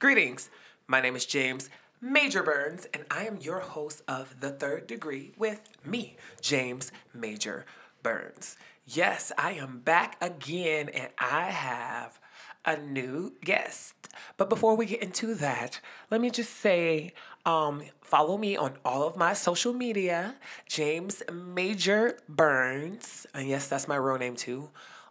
[0.00, 0.48] Greetings.
[0.86, 1.68] My name is James
[2.00, 7.66] Major Burns, and I am your host of The Third Degree with me, James Major
[8.04, 8.56] Burns.
[8.86, 12.20] Yes, I am back again, and I have
[12.64, 13.94] a new guest.
[14.36, 15.80] But before we get into that,
[16.12, 17.12] let me just say
[17.44, 20.36] um, follow me on all of my social media,
[20.68, 23.26] James Major Burns.
[23.34, 24.70] And yes, that's my real name too.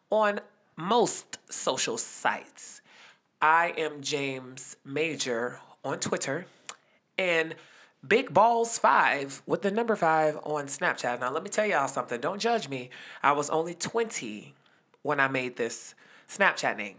[0.10, 0.40] On
[0.78, 2.80] most social sites.
[3.42, 6.48] I am James Major on Twitter
[7.20, 7.54] and
[8.08, 11.20] Big Balls 5 with the number 5 on Snapchat.
[11.20, 12.20] Now, let me tell y'all something.
[12.20, 12.90] Don't judge me.
[13.22, 14.56] I was only 20
[15.04, 15.94] when I made this
[16.28, 16.96] Snapchat name.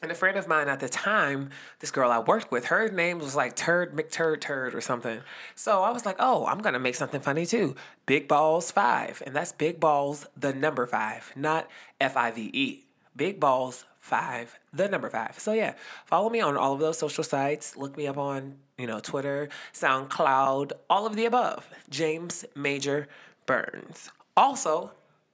[0.00, 3.18] And a friend of mine at the time, this girl I worked with, her name
[3.18, 5.20] was like Turd McTurd Turd or something.
[5.54, 7.76] So I was like, oh, I'm gonna make something funny too.
[8.06, 9.22] Big Balls 5.
[9.26, 11.68] And that's Big Balls, the number 5, not
[12.00, 12.84] F I V E.
[13.14, 15.38] Big Balls 5, the number 5.
[15.38, 15.74] So yeah,
[16.04, 17.76] follow me on all of those social sites.
[17.76, 21.68] Look me up on, you know, Twitter, SoundCloud, all of the above.
[21.88, 23.06] James Major
[23.46, 24.10] Burns.
[24.36, 24.90] Also,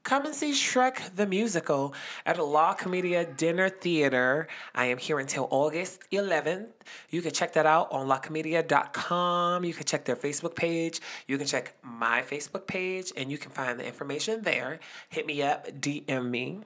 [0.07, 1.93] Come and see Shrek the Musical
[2.25, 4.47] at La Comedia Dinner Theater.
[4.73, 6.69] I am here until August 11th.
[7.11, 9.65] You can check that out on lacomedia.com.
[9.65, 11.01] You can check their Facebook page.
[11.27, 14.79] You can check my Facebook page, and you can find the information there.
[15.09, 16.61] Hit me up, DM me.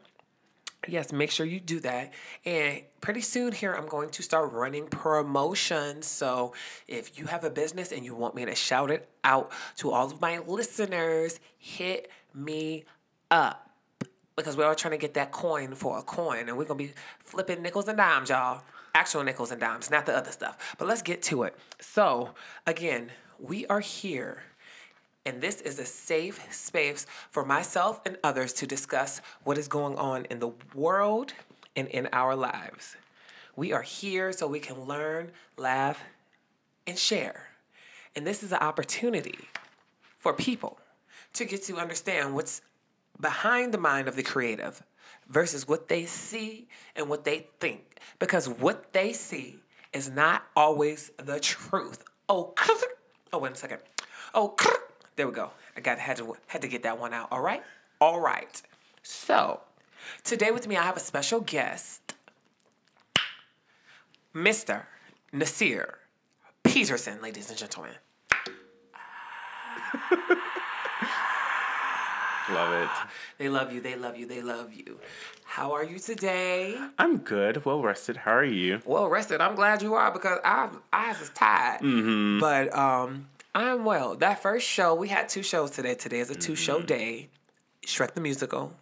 [0.88, 2.12] Yes, make sure you do that.
[2.44, 6.06] And pretty soon here, I'm going to start running promotions.
[6.06, 6.54] So
[6.88, 10.06] if you have a business and you want me to shout it out to all
[10.06, 12.84] of my listeners, hit me
[13.30, 13.70] up
[14.36, 16.84] because we're all trying to get that coin for a coin and we're going to
[16.86, 18.62] be flipping nickels and dimes, y'all.
[18.94, 20.74] Actual nickels and dimes, not the other stuff.
[20.78, 21.56] But let's get to it.
[21.80, 22.30] So,
[22.66, 24.42] again, we are here
[25.26, 29.96] and this is a safe space for myself and others to discuss what is going
[29.96, 31.34] on in the world
[31.76, 32.96] and in our lives.
[33.54, 36.02] We are here so we can learn, laugh,
[36.86, 37.48] and share.
[38.16, 39.38] And this is an opportunity
[40.18, 40.78] for people
[41.34, 42.62] to get to understand what's
[43.20, 44.82] behind the mind of the creative
[45.28, 47.98] versus what they see and what they think.
[48.18, 49.60] Because what they see
[49.92, 52.04] is not always the truth.
[52.28, 52.54] Oh,
[53.32, 53.80] oh, wait a second.
[54.34, 54.54] Oh,
[55.20, 55.50] there we go.
[55.76, 57.28] I got had to had to get that one out.
[57.30, 57.62] All right,
[58.00, 58.62] all right.
[59.02, 59.60] So
[60.24, 62.14] today with me, I have a special guest,
[64.34, 64.84] Mr.
[65.30, 65.98] Nasir
[66.64, 67.92] Peterson, ladies and gentlemen.
[72.50, 72.88] Love it.
[73.36, 73.82] They love you.
[73.82, 74.26] They love you.
[74.26, 74.98] They love you.
[75.44, 76.80] How are you today?
[76.98, 77.66] I'm good.
[77.66, 78.16] Well rested.
[78.16, 78.80] How are you?
[78.86, 79.42] Well rested.
[79.42, 81.82] I'm glad you are because I I was tired.
[81.82, 82.40] Mm-hmm.
[82.40, 84.14] But um, I'm well.
[84.16, 85.94] That first show we had two shows today.
[85.94, 86.86] Today is a two show Mm-hmm.
[86.86, 87.28] day.
[87.86, 88.74] Shrek the musical.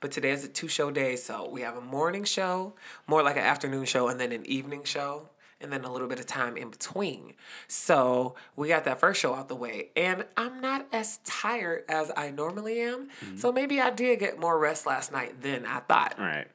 [0.00, 2.74] But today is a two show day, so we have a morning show,
[3.06, 5.28] more like an afternoon show, and then an evening show,
[5.60, 7.34] and then a little bit of time in between.
[7.68, 12.10] So we got that first show out the way, and I'm not as tired as
[12.16, 13.08] I normally am.
[13.24, 13.36] Mm-hmm.
[13.36, 16.14] So maybe I did get more rest last night than I thought.
[16.18, 16.48] All right.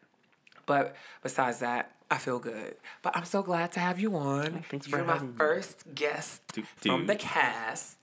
[0.65, 2.75] But besides that, I feel good.
[3.01, 4.63] But I'm so glad to have you on.
[4.69, 5.35] thanks for You're my having me.
[5.37, 7.97] first guest Du- from the cast,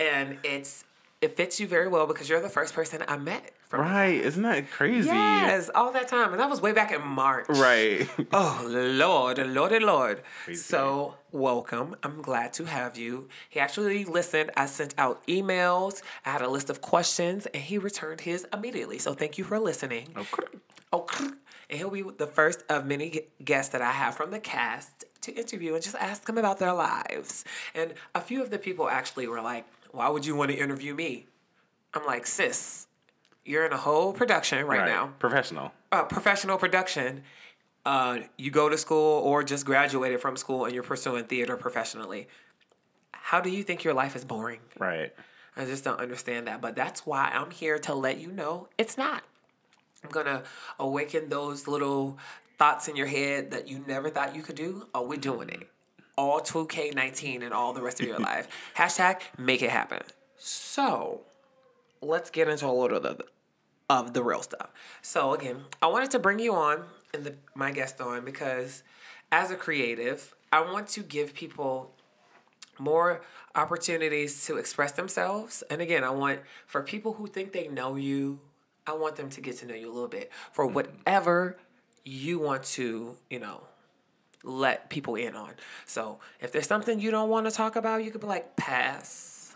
[0.00, 0.84] and it's
[1.20, 3.52] it fits you very well because you're the first person I met.
[3.72, 4.14] Right.
[4.14, 5.08] Isn't that crazy?
[5.08, 7.46] Yes, all that time, and that was way back in March.
[7.48, 8.08] Right.
[8.32, 10.22] Oh Lord, Lordy Lord.
[10.44, 10.60] Crazy.
[10.60, 11.96] So welcome.
[12.02, 13.28] I'm glad to have you.
[13.48, 14.50] He actually listened.
[14.56, 16.02] I sent out emails.
[16.24, 18.98] I had a list of questions, and he returned his immediately.
[18.98, 20.08] So thank you for listening.
[20.16, 20.42] Oh, okay.
[20.92, 21.24] Okay.
[21.26, 21.32] Oh,
[21.68, 25.32] and he'll be the first of many guests that I have from the cast to
[25.32, 27.44] interview and just ask them about their lives.
[27.74, 30.94] And a few of the people actually were like, "Why would you want to interview
[30.94, 31.26] me?"
[31.94, 32.86] I'm like, "Sis,
[33.46, 34.86] you're in a whole production right, Right.
[34.88, 35.72] now, Professional.
[35.92, 37.22] uh, professional production.
[37.84, 42.26] Uh, you go to school or just graduated from school and you're pursuing theater professionally.
[43.12, 45.14] How do you think your life is boring?" Right.
[45.56, 46.60] I just don't understand that.
[46.60, 49.22] But that's why I'm here to let you know it's not.
[50.04, 50.42] I'm gonna
[50.78, 52.18] awaken those little
[52.58, 54.86] thoughts in your head that you never thought you could do.
[54.94, 55.68] Oh, we're doing it.
[56.18, 58.48] All 2K19 and all the rest of your life.
[58.76, 60.02] Hashtag make it happen.
[60.38, 61.22] So
[62.00, 63.24] let's get into a little of the,
[63.88, 64.70] of the real stuff.
[65.02, 66.84] So again, I wanted to bring you on
[67.14, 68.82] and the, my guest on because
[69.30, 71.92] as a creative, I want to give people
[72.78, 73.22] more
[73.54, 75.62] opportunities to express themselves.
[75.70, 78.40] And again, I want for people who think they know you,
[78.86, 80.74] I want them to get to know you a little bit for mm-hmm.
[80.74, 81.56] whatever
[82.04, 83.62] you want to, you know,
[84.44, 85.52] let people in on.
[85.86, 89.54] So if there's something you don't want to talk about, you could be like, pass.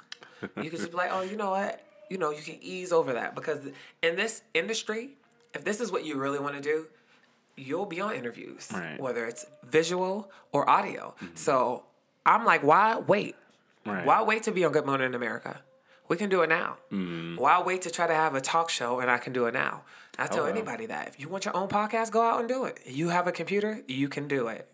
[0.57, 1.85] You could just be like, oh, you know what?
[2.11, 3.61] You know, you can ease over that because
[4.03, 5.11] in this industry,
[5.55, 6.87] if this is what you really want to do,
[7.57, 8.99] you'll be on interviews, Right.
[9.01, 11.15] whether it's visual or audio.
[11.35, 11.85] So
[12.27, 13.37] I'm like, why wait?
[13.87, 14.05] Right.
[14.05, 15.61] Why wait to be on Good Morning in America?
[16.09, 16.79] We can do it now.
[17.39, 19.83] Why wait to try to have a talk show and I can do it now?
[20.19, 20.53] I tell Oh, well.
[20.53, 21.07] anybody that.
[21.09, 22.81] If you want your own podcast, go out and do it.
[22.85, 24.67] You have a computer, you can do it.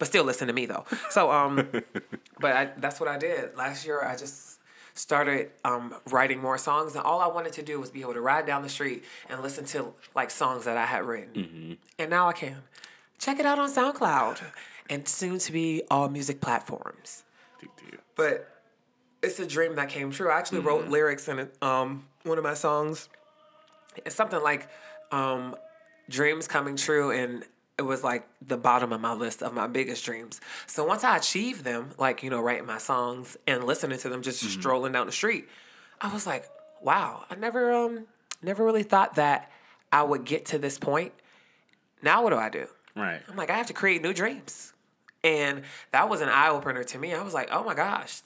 [0.00, 0.84] But still listen to me though.
[1.10, 1.68] So um
[2.40, 3.56] but I, that's what I did.
[3.56, 4.58] Last year I just
[4.94, 8.20] started um, writing more songs and all I wanted to do was be able to
[8.20, 11.78] ride down the street and listen to like songs that I had written.
[11.98, 12.58] And now I can.
[13.18, 14.42] Check it out on SoundCloud
[14.90, 17.24] and soon to be all music platforms
[18.16, 18.48] but
[19.22, 20.30] it's a dream that came true.
[20.30, 23.08] I actually wrote lyrics in um, one of my songs.
[24.04, 24.68] It's something like
[25.10, 25.56] um,
[26.08, 27.44] dreams coming true, and
[27.82, 30.40] it was like the bottom of my list of my biggest dreams.
[30.66, 34.22] So once I achieved them, like you know, writing my songs and listening to them,
[34.22, 35.48] just strolling down the street,
[36.00, 36.44] I was like,
[36.80, 38.06] wow, I never um
[38.42, 39.50] never really thought that
[39.92, 41.12] I would get to this point.
[42.02, 42.66] Now what do I do?
[42.96, 43.20] Right.
[43.28, 44.72] I'm like, I have to create new dreams.
[45.24, 45.62] And
[45.92, 47.14] that was an eye opener to me.
[47.14, 48.22] I was like, oh my gosh,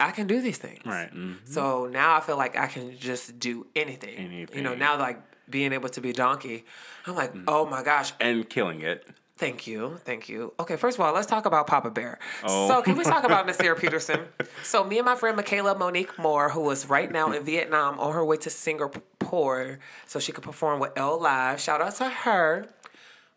[0.00, 0.80] I can do these things.
[0.86, 1.12] Right.
[1.12, 1.36] mhm.
[1.44, 4.16] So now I feel like I can just do anything.
[4.16, 4.56] anything.
[4.56, 6.64] You know, now like being able to be donkey,
[7.06, 7.44] I'm like, Mm.
[7.48, 9.06] oh my gosh, And killing it.
[9.36, 10.52] thank you, thank you.
[10.58, 12.18] Okay, first of all, let's talk about Papa Bear.
[12.44, 12.68] Oh.
[12.68, 14.20] So can we talk about Nasir Peterson?
[14.62, 18.12] So me and my friend Michaela Monique Moore, who is right now in Vietnam on
[18.14, 21.60] her way to Singapore so she could perform with L Live.
[21.60, 22.66] Shout out to her.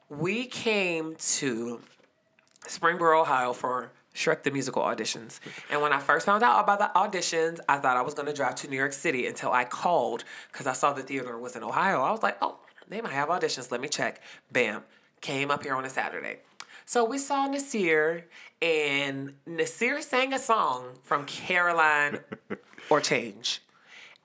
[0.09, 1.81] We came to
[2.67, 5.39] Springboro, Ohio for Shrek the Musical auditions.
[5.69, 8.33] And when I first found out about the auditions, I thought I was going to
[8.33, 11.63] drive to New York City until I called because I saw the theater was in
[11.63, 12.01] Ohio.
[12.01, 13.71] I was like, oh, they might have auditions.
[13.71, 14.21] Let me check.
[14.51, 14.83] Bam.
[15.21, 16.39] Came up here on a Saturday.
[16.85, 18.25] So we saw Nasir,
[18.63, 22.19] and Nasir sang a song from Caroline
[22.89, 23.61] or Change.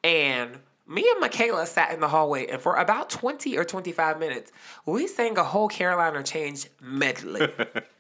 [0.03, 4.51] And me and Michaela sat in the hallway, and for about 20 or 25 minutes,
[4.87, 7.49] we sang a whole Caroline or Change medley.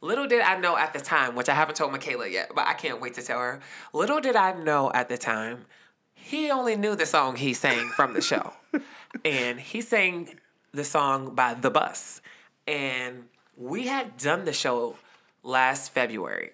[0.00, 2.74] Little did I know at the time, which I haven't told Michaela yet, but I
[2.74, 3.60] can't wait to tell her.
[3.92, 5.66] Little did I know at the time,
[6.14, 8.54] he only knew the song he sang from the show.
[9.24, 10.38] and he sang
[10.72, 12.20] the song by The Bus.
[12.66, 13.24] And
[13.56, 14.96] we had done the show
[15.42, 16.50] last February,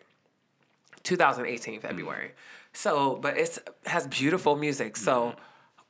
[1.02, 1.86] 2018 mm-hmm.
[1.86, 2.32] February.
[2.72, 4.96] So, but it's has beautiful music.
[4.96, 5.34] So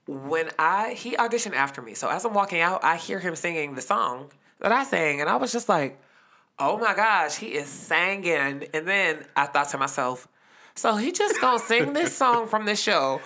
[0.08, 0.28] mm-hmm.
[0.28, 1.94] when I he auditioned after me.
[1.94, 4.30] So as I'm walking out, I hear him singing the song
[4.60, 6.00] that I sang, and I was just like,
[6.60, 10.28] "Oh my gosh, he is singing!" And then I thought to myself,
[10.74, 13.20] "So he just gonna sing this song from the show?"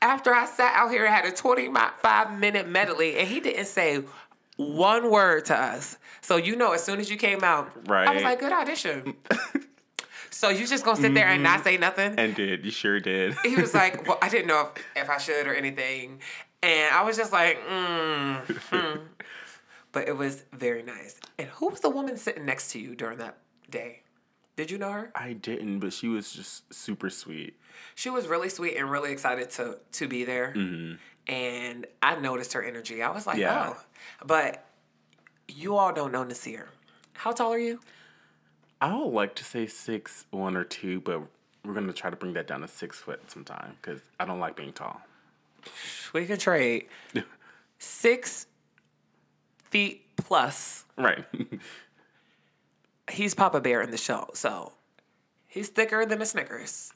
[0.00, 4.04] After I sat out here and had a 25 minute medley, and he didn't say
[4.56, 5.96] one word to us.
[6.20, 9.16] So you know, as soon as you came out, I was like, "Good audition."
[10.30, 12.14] so you just gonna sit there and not say nothing?
[12.18, 12.64] And did.
[12.64, 13.34] You sure did.
[13.44, 16.20] he was like, "Well, I didn't know if, if I should or anything,"
[16.62, 18.40] and I was just like, mm,
[18.70, 18.98] hmm.
[19.92, 21.18] But it was very nice.
[21.38, 23.38] And who was the woman sitting next to you during that
[23.70, 24.02] day?
[24.56, 25.12] Did you know her?
[25.14, 27.54] I didn't, but she was just super sweet.
[27.94, 30.52] She was really sweet and really excited to to be there.
[30.56, 30.96] Mm-hmm.
[31.32, 33.02] And I noticed her energy.
[33.02, 33.74] I was like, Yeah.
[33.76, 33.80] oh.
[34.26, 34.64] But
[35.46, 36.68] you all don't know Nasir.
[37.14, 37.80] How tall are you?
[38.80, 41.22] I would like to say six one or two, but
[41.64, 44.56] we're gonna try to bring that down to six foot sometime because I don't like
[44.56, 45.00] being tall.
[46.12, 46.86] We can trade
[47.78, 48.46] six
[49.70, 50.84] feet plus.
[50.96, 51.24] Right.
[53.10, 54.72] he's Papa Bear in the show, so
[55.46, 56.92] he's thicker than a Snickers,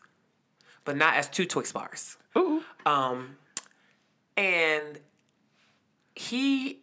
[0.85, 2.17] but not as two Twix bars.
[2.37, 2.63] Ooh.
[2.87, 3.37] Um,
[4.37, 4.99] and
[6.15, 6.81] he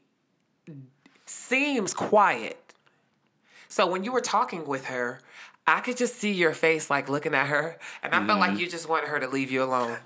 [1.25, 2.73] seems quiet.
[3.67, 5.19] So when you were talking with her,
[5.67, 8.67] I could just see your face like looking at her, and I felt like you
[8.67, 9.97] just wanted her to leave you alone.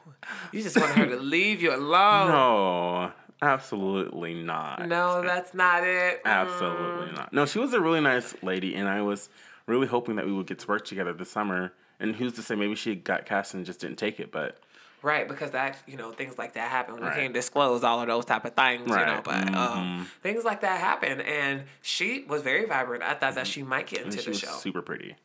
[0.51, 2.27] You just wanted her to leave you alone.
[2.27, 3.11] No,
[3.43, 4.87] absolutely not.
[4.87, 6.21] No, that's not it.
[6.25, 7.33] Absolutely not.
[7.33, 9.29] No, she was a really nice lady, and I was
[9.67, 11.73] really hoping that we would get to work together this summer.
[11.99, 14.59] And who's to say maybe she got cast and just didn't take it, but
[15.01, 16.95] Right, because that you know things like that happen.
[16.95, 17.13] We Right.
[17.15, 18.95] can't disclose all of those type of things, you know.
[18.95, 19.23] Right.
[19.23, 23.03] But um, things like that happen, and she was very vibrant.
[23.03, 24.51] I thought that she might get into she the was show.
[24.51, 25.15] super pretty.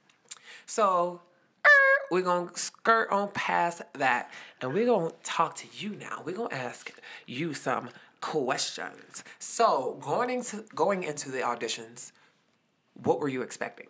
[0.66, 1.20] So
[1.64, 1.68] er,
[2.10, 6.22] we're gonna skirt on past that, and we're gonna talk to you now.
[6.24, 6.92] We're gonna ask
[7.26, 7.88] you some
[8.20, 9.24] questions.
[9.38, 12.12] So going into going into the auditions,
[12.94, 13.86] what were you expecting?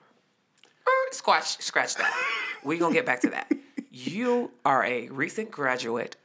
[0.86, 2.12] Er, Scratch, scratch that.
[2.64, 3.50] We're gonna get back to that.
[3.90, 6.16] You are a recent graduate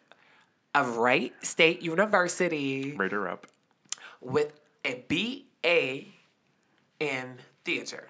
[0.75, 3.47] of Wright State University Rate her up.
[4.21, 6.05] with a BA
[6.99, 8.07] in theater.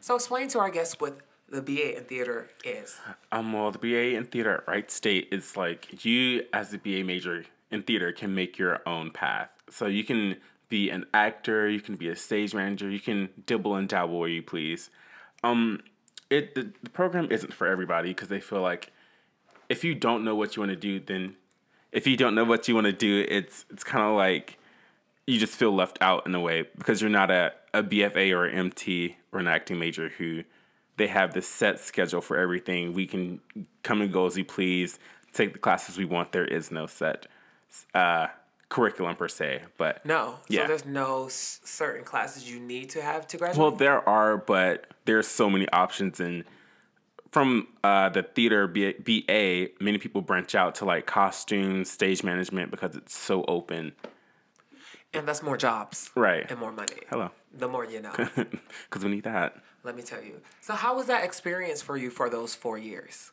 [0.00, 1.18] So explain to our guests what
[1.48, 2.96] the BA in theater is.
[3.32, 7.02] Um, well, the BA in theater at Wright State is like you, as a BA
[7.04, 9.50] major in theater, can make your own path.
[9.70, 10.36] So you can
[10.68, 14.28] be an actor, you can be a stage manager, you can dibble and dabble where
[14.28, 14.90] you please.
[15.42, 15.82] Um,
[16.30, 18.92] it the, the program isn't for everybody because they feel like
[19.68, 21.36] if you don't know what you want to do, then
[21.92, 24.58] if you don't know what you want to do, it's it's kind of like
[25.26, 28.46] you just feel left out in a way because you're not a, a BFA or
[28.46, 30.42] an MT or an acting major who
[30.96, 32.92] they have this set schedule for everything.
[32.92, 33.40] We can
[33.82, 34.98] come and go as we please,
[35.32, 36.32] take the classes we want.
[36.32, 37.26] There is no set
[37.94, 38.28] uh,
[38.68, 40.36] curriculum per se, but No.
[40.48, 40.62] Yeah.
[40.62, 43.58] So there's no s- certain classes you need to have to graduate.
[43.58, 46.44] Well, there are, but there's so many options, and
[47.32, 52.70] from uh, the theater B- BA, many people branch out to like costumes, stage management
[52.70, 53.92] because it's so open.
[55.12, 56.10] and that's more jobs.
[56.14, 56.48] Right.
[56.50, 57.02] And more money.
[57.08, 58.12] Hello, The more you know.
[58.36, 59.56] because we need that.
[59.82, 60.40] Let me tell you.
[60.60, 63.32] So how was that experience for you for those four years?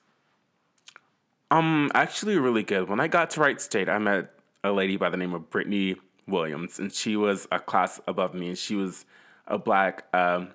[1.49, 2.89] Um, actually, really good.
[2.89, 4.31] When I got to Wright State, I met
[4.63, 5.95] a lady by the name of Brittany
[6.27, 9.05] Williams, and she was a class above me, and she was
[9.47, 10.49] a black um,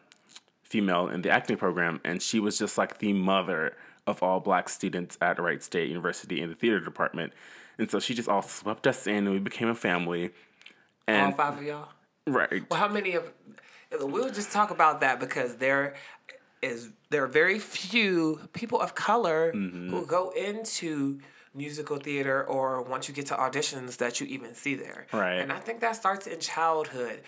[0.63, 3.75] female in the acting program, and she was just like the mother
[4.07, 7.33] of all black students at Wright State University in the theater department,
[7.79, 10.31] and so she just all swept us in, and we became a family.
[11.09, 11.89] All five of y'all?
[12.27, 13.33] right, Well, how many of
[14.01, 15.95] we'll just talk about that because there
[16.63, 19.91] is there are very few people of color Mm-hmm.
[19.91, 21.21] who go into
[21.55, 25.07] musical theater or once you get to auditions that you even see there.
[25.13, 25.35] Right.
[25.35, 27.21] And I think that starts in childhood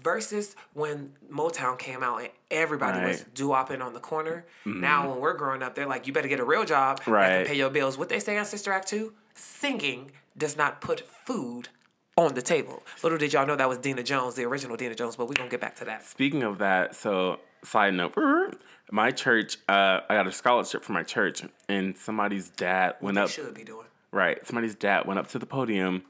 [0.00, 3.16] versus when Motown came out and everybody was Right.
[3.20, 3.34] Mm-hmm.
[3.34, 4.44] doo-wopping on the corner.
[4.64, 7.28] Now when we're growing up, they're like, you better get a real job that Right.
[7.38, 7.98] can pay your bills.
[7.98, 9.12] What they say on Sister Act 2?
[9.34, 11.68] Singing does not put food
[12.16, 12.82] on the table.
[13.02, 15.48] Little did y'all know that was Deena Jones, the original Deena Jones, but we're gonna
[15.50, 16.04] get back to that.
[16.04, 18.14] Speaking of that, so side note,
[18.90, 23.30] my church, uh, I got a scholarship for my church, and somebody's dad went up.
[23.30, 23.86] should be doing.
[24.10, 26.02] Right, somebody's dad went up to the podium.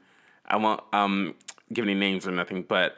[0.45, 1.35] I won't um
[1.71, 2.97] give any names or nothing, but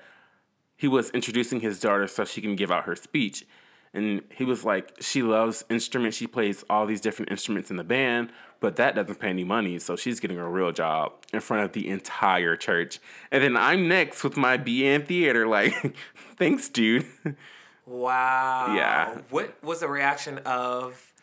[0.78, 3.46] he was introducing his daughter so she can give out her speech.
[3.94, 6.18] And he was like, she loves instruments.
[6.18, 8.30] She plays all these different instruments in the band,
[8.60, 9.80] but that doesn't pay any money.
[9.80, 13.00] So she's getting a real job in front of the entire church.
[13.32, 15.48] And then I'm next with my BA in theater.
[15.48, 15.96] Like,
[16.36, 17.06] thanks, dude.
[17.86, 18.74] Wow.
[18.76, 19.20] Yeah.
[19.30, 21.14] What was the reaction of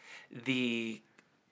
[0.45, 1.01] the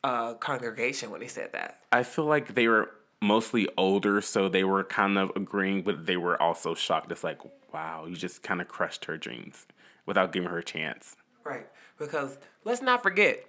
[0.05, 1.81] uh, congregation when he said that?
[1.93, 2.91] I feel like they were
[3.21, 7.11] mostly older, so they were kind of agreeing, but they were also shocked.
[7.13, 7.41] It's like,
[7.73, 9.67] wow, you just kind of crushed her dreams
[10.07, 11.17] without giving her a chance.
[11.45, 11.67] Right.
[11.99, 13.45] Because let's not forget,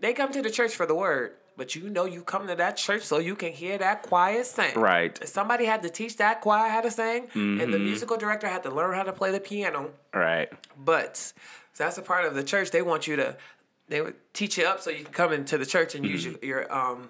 [0.00, 2.76] they come to the church for the word, but you know you come to that
[2.76, 4.74] church so you can hear that choir sing.
[4.74, 5.14] Right.
[5.14, 5.26] Mm-hmm.
[5.26, 8.70] Somebody had to teach that choir how to sing, and the musical director had to
[8.70, 9.90] learn how to play the piano.
[10.12, 10.50] Right.
[10.76, 11.32] But
[11.76, 12.70] that's a part of the church.
[12.70, 13.36] They want you to,
[13.88, 16.34] they would teach you up so you can come into the church and use your,
[16.34, 16.46] Mm-hmm.
[16.46, 17.08] your um,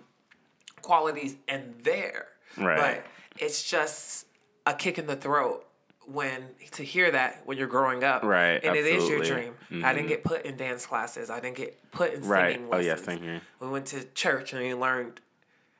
[0.83, 2.27] qualities in there.
[2.57, 2.77] Right.
[2.79, 3.07] But
[3.43, 4.27] it's just
[4.67, 5.63] a kick in the throat
[6.06, 8.23] when to hear that when you're growing up.
[8.23, 9.52] Right, And it is your absolutely.
[9.70, 9.84] dream.
[9.84, 11.30] I didn't get put in dance classes.
[11.30, 12.54] I didn't get put in Right.
[12.54, 13.40] singing Oh, yeah, same here.
[13.61, 15.20] We went to church and we learned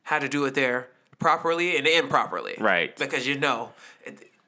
[0.04, 0.88] how to do it there
[1.18, 2.54] properly and improperly.
[2.58, 2.96] Right.
[2.96, 3.72] Because you know,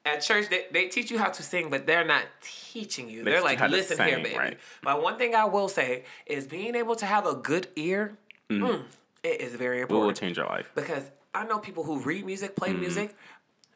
[0.05, 3.23] at church they, they teach you how to sing, but they're not teaching you.
[3.23, 4.35] They you like, listen here, baby.
[4.37, 4.57] right.
[4.83, 8.17] But one thing I will say is being able to have a good ear,
[8.49, 8.83] mm,
[9.23, 10.03] it is very important.
[10.03, 10.71] It will change your life.
[10.75, 11.03] Because
[11.35, 12.79] I know people who read music, play Mm-hmm.
[12.79, 13.15] music,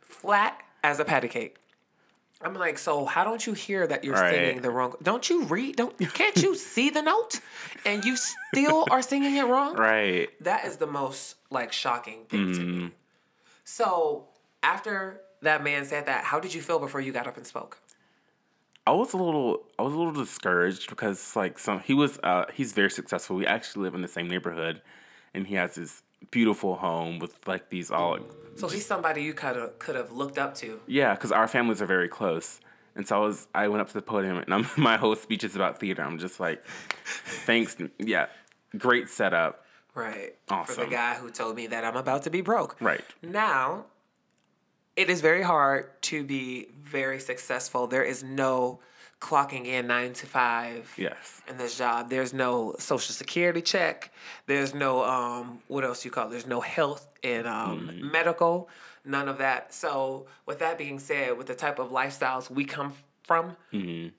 [0.01, 1.57] flat as a patty cake.
[2.43, 4.29] I'm like, so how don't you hear that you're Right.
[4.31, 4.95] singing the wrong?
[5.01, 5.75] Don't you read?
[5.75, 7.39] Don't can't you see the note,
[7.85, 9.75] and you still are singing it wrong?
[9.75, 10.29] Right.
[10.41, 12.85] That is the most like shocking thing Mm-hmm.
[12.87, 12.91] me.
[13.63, 14.27] So
[14.63, 17.79] after that man said that, how did you feel before you got up and spoke?
[18.87, 22.45] I was a little I was a little discouraged because like some he was uh
[22.53, 23.35] he's very successful.
[23.35, 24.81] We actually live in the same neighborhood
[25.33, 28.19] and he has this beautiful home with like these all
[28.55, 30.79] So he's somebody you could have could have looked up to.
[30.87, 32.59] Yeah, because our families are very close.
[32.95, 35.43] And so I was, I went up to the podium, and I'm, my whole speech
[35.43, 36.03] is about theater.
[36.03, 36.63] I'm just like,
[37.45, 38.27] thanks, yeah,
[38.77, 39.65] great setup.
[39.95, 40.35] Right.
[40.49, 40.75] Awesome.
[40.75, 42.77] For the guy who told me that I'm about to be broke.
[42.79, 43.03] Right.
[43.21, 43.85] Now,
[44.95, 47.87] it is very hard to be very successful.
[47.87, 48.79] There is no
[49.21, 51.41] clocking in nine to five Yes.
[51.47, 52.09] in this job.
[52.09, 54.11] There's no social security check.
[54.47, 56.31] There's no um what else you call it?
[56.31, 58.11] There's no health and um Mm-hmm.
[58.11, 58.67] medical.
[59.05, 59.73] None of that.
[59.73, 64.09] So with that being said, with the type of lifestyles we come from, Mm-hmm.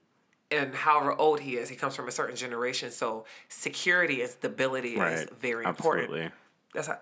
[0.51, 2.91] and however old he is, he comes from a certain generation.
[2.91, 5.31] So security and stability is Right.
[5.41, 6.33] very important.
[6.75, 6.99] That's how.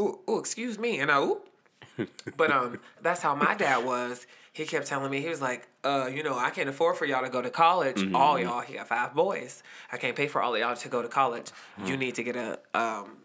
[0.00, 1.40] Ooh, ooh, excuse me, and I, ooh.
[2.36, 4.26] but um, that's how my dad was.
[4.52, 7.22] He kept telling me he was like, uh, you know, I can't afford for y'all
[7.22, 7.96] to go to college.
[7.96, 8.14] Mm-hmm.
[8.14, 9.62] All y'all, he got five boys.
[9.90, 11.46] I can't pay for all of y'all to go to college.
[11.80, 11.88] Mm.
[11.88, 13.16] You need to get a um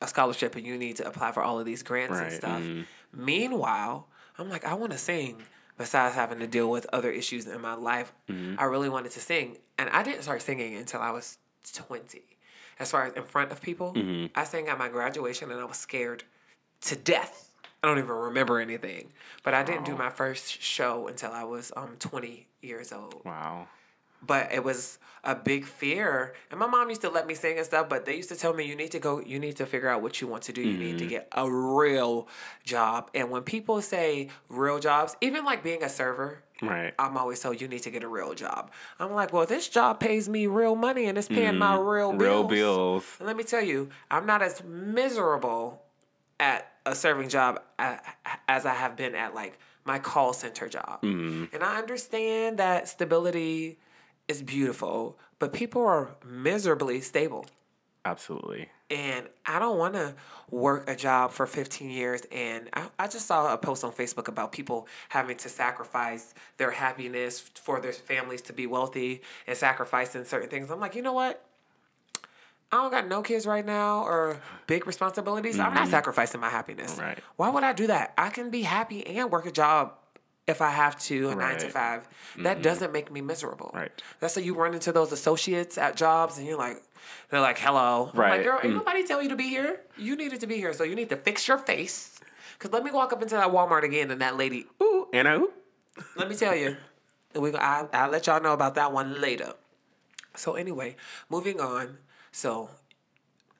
[0.00, 2.60] a scholarship, and you need to apply for all of these grants and Right, stuff.
[2.60, 2.86] mhm.
[3.12, 4.08] Meanwhile,
[4.38, 5.42] I'm like, I want to sing,
[5.78, 9.58] besides having to deal with other issues in my life, I really wanted to sing.
[9.78, 11.38] And I didn't start singing until I was
[11.72, 12.22] 20.
[12.80, 13.94] As far as in front of people,
[14.34, 16.24] I sang at my graduation and I was scared
[16.82, 17.51] to death.
[17.82, 19.12] I don't even remember anything.
[19.42, 23.22] But I didn't do my first show until I was um 20 years old.
[23.24, 23.66] Wow.
[24.24, 26.34] But it was a big fear.
[26.50, 28.54] And my mom used to let me sing and stuff, but they used to tell
[28.54, 30.62] me you need to go you need to figure out what you want to do.
[30.62, 32.28] You need to get a real
[32.64, 33.10] job.
[33.14, 36.94] And when people say real jobs, even like being a server, Right.
[36.96, 38.70] I'm always told you need to get a real job.
[39.00, 42.22] I'm like, well, this job pays me real money and it's paying my real bills.
[42.22, 43.16] Real bills.
[43.18, 45.82] And let me tell you, I'm not as miserable
[46.38, 47.96] at a serving job uh,
[48.48, 51.02] as I have been at like my call center job.
[51.02, 51.54] Mm-hmm.
[51.54, 53.78] And I understand that stability
[54.28, 57.46] is beautiful, but people are miserably stable.
[58.04, 58.68] Absolutely.
[58.90, 60.14] And I don't want to
[60.50, 62.22] work a job for 15 years.
[62.32, 66.72] And I, I just saw a post on Facebook about people having to sacrifice their
[66.72, 70.70] happiness for their families to be wealthy and sacrificing certain things.
[70.70, 71.44] I'm like, you know what?
[72.72, 75.58] I don't got no kids right now or big responsibilities.
[75.60, 76.98] I'm not sacrificing my happiness.
[76.98, 77.18] Right.
[77.36, 78.14] Why would I do that?
[78.16, 79.92] I can be happy and work a job
[80.46, 81.72] if I have to, a nine to Right.
[81.72, 82.08] five.
[82.38, 83.70] That doesn't make me miserable.
[83.74, 83.92] Right.
[84.20, 86.82] That's how you run into those associates at jobs and you're like,
[87.28, 88.10] they're like, hello.
[88.14, 88.42] I'm like, Right.
[88.44, 88.76] girl, ain't Mm.
[88.78, 89.80] nobody tell you to be here.
[89.98, 90.72] You needed to be here.
[90.72, 92.20] So you need to fix your face.
[92.58, 95.36] Cause let me walk up into that Walmart again and that lady, ooh, And I,
[95.36, 95.52] ooh.
[96.16, 96.76] let me tell you.
[97.34, 99.54] We I I'll let y'all know about that one later.
[100.36, 100.96] So anyway,
[101.28, 101.98] moving on.
[102.32, 102.70] So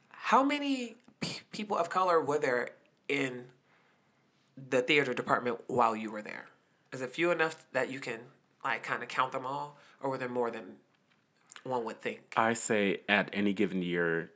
[0.09, 2.71] how many p- people of color were there
[3.09, 3.45] in
[4.71, 6.47] the theater department while you were there?
[6.93, 8.19] Is it few enough that you can
[8.65, 10.77] like kind of count them all, or were there more than
[11.65, 12.21] one would think?
[12.37, 14.31] I say at any given year,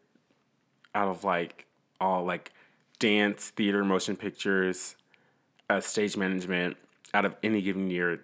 [0.95, 1.67] out of like
[2.01, 2.53] all like
[2.99, 4.97] dance, theater, motion pictures,
[5.71, 6.77] uh, stage management,
[7.15, 8.21] out of any given year,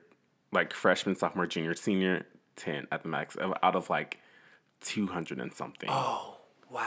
[0.51, 2.27] like freshman, sophomore, junior, senior,
[2.57, 4.19] 10 at the max, out of like
[4.83, 5.89] 200 and something.
[5.91, 6.39] Oh,
[6.71, 6.83] wow.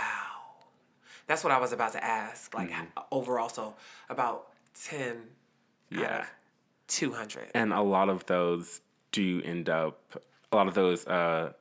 [1.27, 2.53] That's what I was about to ask.
[2.53, 2.71] Like
[3.11, 3.75] overall, so
[4.09, 4.47] about
[4.79, 5.23] ten
[5.89, 6.25] Yeah.
[6.87, 7.49] two hundred.
[7.55, 11.53] And a lot of those do end up, a lot of those uh,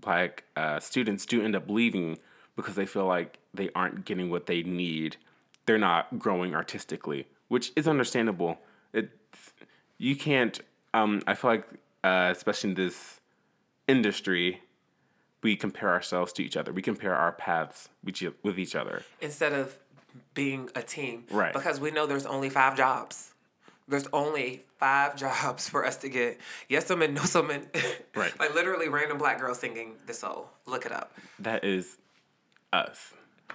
[0.00, 2.18] black uh, students do end up leaving
[2.56, 5.16] because they feel like they aren't getting what they need.
[5.66, 8.58] They're not growing artistically, which is understandable.
[8.92, 9.10] It,
[9.98, 10.58] you can't,
[10.94, 11.68] um, I feel like,
[12.02, 13.20] uh, especially in this
[13.86, 14.62] industry,
[15.42, 16.72] we compare ourselves to each other.
[16.72, 18.22] We compare our paths with
[18.58, 19.02] each- other.
[19.20, 19.78] instead of
[20.34, 21.24] being a team.
[21.30, 21.52] Right.
[21.52, 23.32] Because we know there's only five jobs.
[23.88, 27.66] There's only five jobs for us to get yes woman, no woman.
[28.14, 28.38] Right.
[28.38, 30.50] like literally random black girl singing the soul.
[30.66, 31.12] Look it up.
[31.38, 31.96] That is
[32.72, 33.14] us.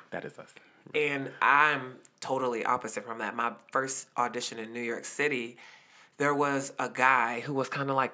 [0.10, 0.54] That is us.
[0.95, 3.36] And I'm totally opposite from that.
[3.36, 5.58] My first audition in New York City,
[6.17, 8.13] there was a guy who was kind of like,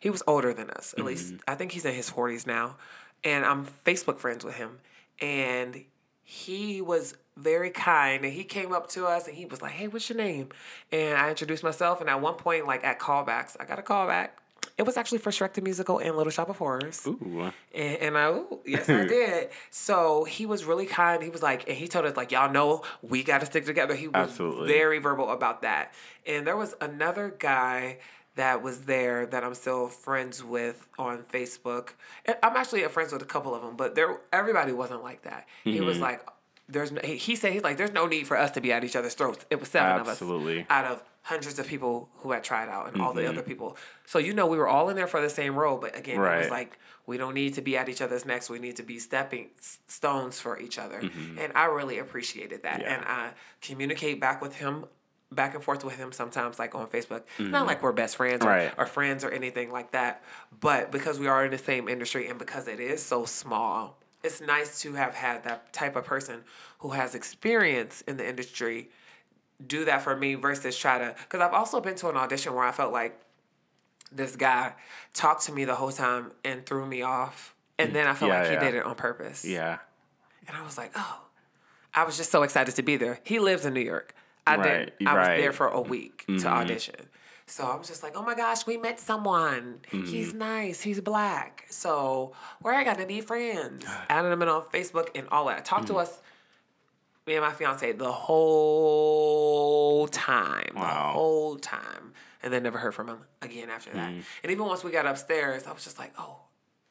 [0.00, 0.92] he was older than us.
[0.92, 1.08] At mm-hmm.
[1.08, 2.76] least I think he's in his 40s now.
[3.24, 4.78] And I'm Facebook friends with him.
[5.20, 5.84] And
[6.22, 9.88] he was very kind and he came up to us and he was like, Hey,
[9.88, 10.48] what's your name?
[10.92, 12.00] And I introduced myself.
[12.00, 14.30] And at one point, like at callbacks, I got a callback.
[14.78, 17.06] It was actually for Shrek the Musical and Little Shop of Horrors.
[17.06, 17.52] Ooh.
[17.74, 19.50] And, and I, ooh, yes, I did.
[19.70, 21.22] So he was really kind.
[21.22, 23.94] He was like, and he told us, like, y'all know we got to stick together.
[23.94, 24.68] He was Absolutely.
[24.68, 25.92] very verbal about that.
[26.26, 27.98] And there was another guy
[28.36, 31.90] that was there that I'm still friends with on Facebook.
[32.24, 35.46] And I'm actually friends with a couple of them, but there everybody wasn't like that.
[35.64, 36.26] He was like,
[36.68, 38.84] there's no, he, he said he's like, there's no need for us to be at
[38.84, 39.44] each other's throats.
[39.50, 40.60] It was seven Absolutely.
[40.60, 43.42] of us out of hundreds of people who had tried out and all the other
[43.42, 43.76] people.
[44.06, 46.38] So you know we were all in there for the same role, but again, it
[46.38, 48.48] was like we don't need to be at each other's necks.
[48.48, 49.50] We need to be stepping
[49.86, 51.00] stones for each other.
[51.00, 51.38] Mm-hmm.
[51.38, 52.80] And I really appreciated that.
[52.80, 52.94] Yeah.
[52.94, 54.86] And I communicate back with him,
[55.32, 57.22] back and forth with him sometimes, like on Facebook.
[57.38, 57.50] Mm-hmm.
[57.50, 60.22] Not like we're best friends or, or friends or anything like that,
[60.60, 64.40] but because we are in the same industry and because it is so small, it's
[64.40, 66.42] nice to have had that type of person
[66.80, 68.90] who has experience in the industry
[69.66, 72.64] do that for me versus try to because I've also been to an audition where
[72.64, 73.20] I felt like
[74.10, 74.72] this guy
[75.14, 77.54] talked to me the whole time and threw me off.
[77.78, 78.60] And then I felt Yeah, like he yeah.
[78.60, 79.44] did it on purpose.
[79.44, 79.78] Yeah.
[80.48, 81.20] And I was like, oh.
[81.94, 83.20] I was just so excited to be there.
[83.24, 84.14] He lives in New York.
[84.46, 85.08] I Right, didn't.
[85.08, 86.46] I was there for a week to mm-hmm.
[86.46, 86.96] audition.
[87.46, 89.80] So I was just like, oh my gosh, we met someone.
[89.90, 90.06] Mm-hmm.
[90.06, 90.80] He's nice.
[90.82, 91.66] He's black.
[91.68, 93.84] So we're gonna be friends.
[94.08, 95.64] Added him in on Facebook and all that.
[95.64, 96.02] Talked to mm.
[96.02, 96.20] us,
[97.26, 100.70] me and my fiance, the whole time.
[100.74, 102.12] The whole time.
[102.42, 104.12] And then never heard from him again after that.
[104.12, 104.22] Mm.
[104.44, 106.36] And even once we got upstairs, I was just like, oh,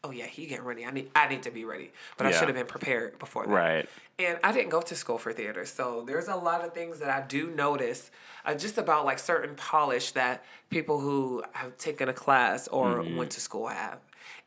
[0.03, 0.85] oh yeah, he getting ready.
[0.85, 1.91] I need I need to be ready.
[2.17, 3.53] But I should have been prepared before that.
[3.53, 3.89] Right.
[4.17, 7.09] And I didn't go to school for theater, so there's a lot of things that
[7.09, 8.11] I do notice
[8.45, 13.31] uh, just about like certain polish that people who have taken a class or went
[13.31, 13.99] to school have.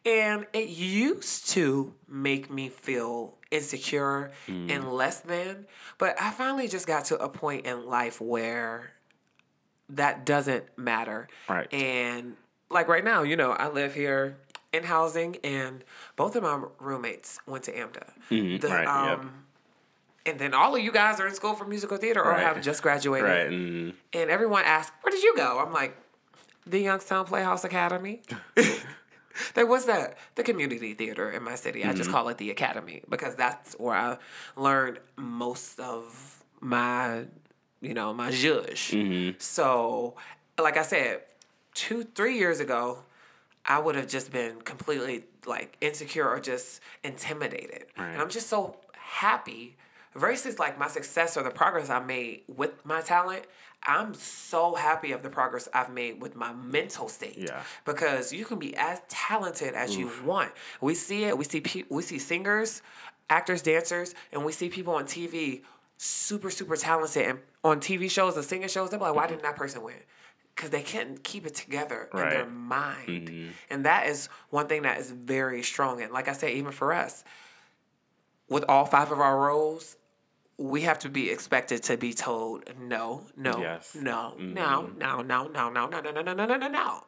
[0.05, 5.67] And it used to make me feel insecure and less than,
[5.99, 8.93] but I finally just got to a point in life where
[9.91, 11.29] that doesn't matter.
[11.49, 11.73] Right.
[11.73, 12.37] And
[12.71, 14.39] like right now, you know, I live here
[14.73, 15.85] in housing, and
[16.17, 18.11] both of my roommates went to AMDA.
[18.31, 18.67] Mm-hmm.
[18.67, 19.19] right, yep.
[19.19, 19.45] um,
[20.25, 22.43] And then all of you guys are in school for musical theater or Right.
[22.47, 23.29] have just graduated.
[23.29, 23.47] Right.
[23.49, 25.59] And And everyone asked, Where did you go?
[25.59, 25.97] I'm like,
[26.67, 28.23] The Youngstown Playhouse Academy.
[29.55, 31.85] there was that the community theater in my city.
[31.85, 32.13] I just Mm-hmm.
[32.13, 34.19] call it the academy because that's where I
[34.57, 37.25] learned most of my,
[37.81, 38.93] you know, my zhuzh.
[38.95, 39.37] Mm-hmm.
[39.39, 40.15] So,
[40.59, 41.23] like I said,
[41.75, 43.03] two, three years ago,
[43.67, 47.87] I would have just been completely like insecure or just intimidated.
[47.97, 49.77] And I'm just so happy
[50.15, 53.45] versus like my success or the progress I made with my talent.
[53.85, 57.39] I'm so happy of the progress I've made with my mental state.
[57.39, 57.63] Yeah.
[57.85, 60.53] Because you can be as talented as you want.
[60.81, 61.37] We see it.
[61.37, 62.83] We see pe- we see singers,
[63.29, 65.63] actors, dancers, and we see people on TV
[65.99, 68.91] super super talented and on TV shows and singing shows.
[68.91, 69.33] They're like, why mm-hmm.
[69.33, 69.95] didn't that person win?
[70.55, 72.53] Because they can't keep it together in their Right.
[72.53, 76.03] mind, and that is one thing that is very strong.
[76.03, 77.25] And like I said, even for us,
[78.49, 79.97] with all five of our roles,
[80.59, 83.95] we have to be expected to be told no, no, Yes.
[83.95, 87.05] no, no, no, no, no, no, no, no, no, no, no, no, no, no.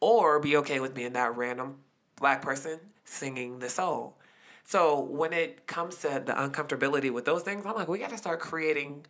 [0.00, 1.78] Or be okay with being that random
[2.16, 4.16] black person singing the soul.
[4.64, 8.18] So when it comes to the uncomfortability with those things, I'm like, we got to
[8.18, 9.06] start creating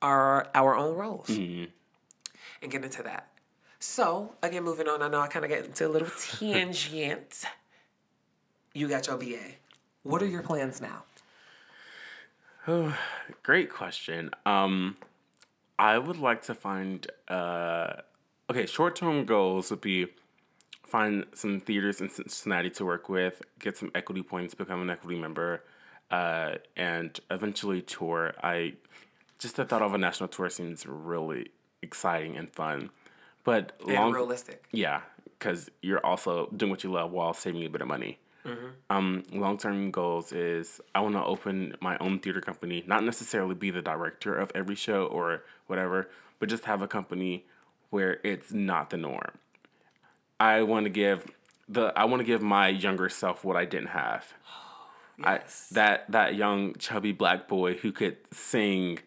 [0.00, 1.30] our our own roles
[2.62, 3.28] and get into that.
[3.78, 5.02] So again, moving on.
[5.02, 7.44] I know I kind of get into a little tangent.
[8.74, 9.38] You got your BA.
[10.02, 11.04] What are your plans now?
[13.42, 14.30] great question.
[14.46, 14.96] Um,
[15.78, 17.06] I would like to find.
[17.28, 17.94] Uh,
[18.48, 20.06] okay, short term goals would be
[20.84, 25.18] find some theaters in Cincinnati to work with, get some equity points, become an equity
[25.18, 25.64] member,
[26.10, 28.34] uh, and eventually tour.
[28.42, 28.74] I
[29.38, 31.50] just the thought of a national tour seems really
[31.82, 32.90] exciting and fun,
[33.44, 34.64] but And long realistic.
[34.72, 35.02] yeah,
[35.38, 38.18] because you're also doing what you love while saving a bit of money.
[38.90, 43.54] Um, long term goals is I want to open my own theater company, not necessarily
[43.54, 47.46] be the director of every show or whatever, but just have a company
[47.90, 49.38] where it's not the norm.
[50.40, 51.24] I want to give
[51.68, 54.34] the I want to give my younger self what I didn't have.
[55.18, 55.68] Yes.
[55.70, 58.98] I, that that young chubby black boy who could sing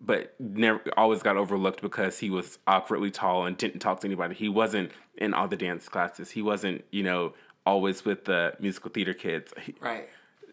[0.00, 4.34] but never always got overlooked because he was awkwardly tall and didn't talk to anybody.
[4.34, 6.30] He wasn't in all the dance classes.
[6.30, 7.32] He wasn't, you know,
[7.64, 9.52] always with the musical theater kids.
[9.80, 10.08] Right.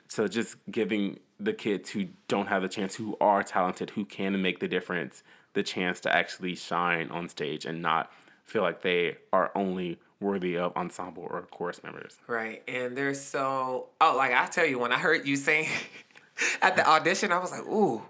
[0.07, 4.41] so just giving the kids who don't have the chance, who are talented, who can
[4.41, 8.11] make the difference, the chance to actually shine on stage and not
[8.45, 12.17] feel like they are only worthy of ensemble or chorus members.
[12.27, 12.63] Right.
[12.67, 15.67] And there's so oh, like I tell you, when I heard you sing
[16.61, 18.03] at the audition, I was like, ooh.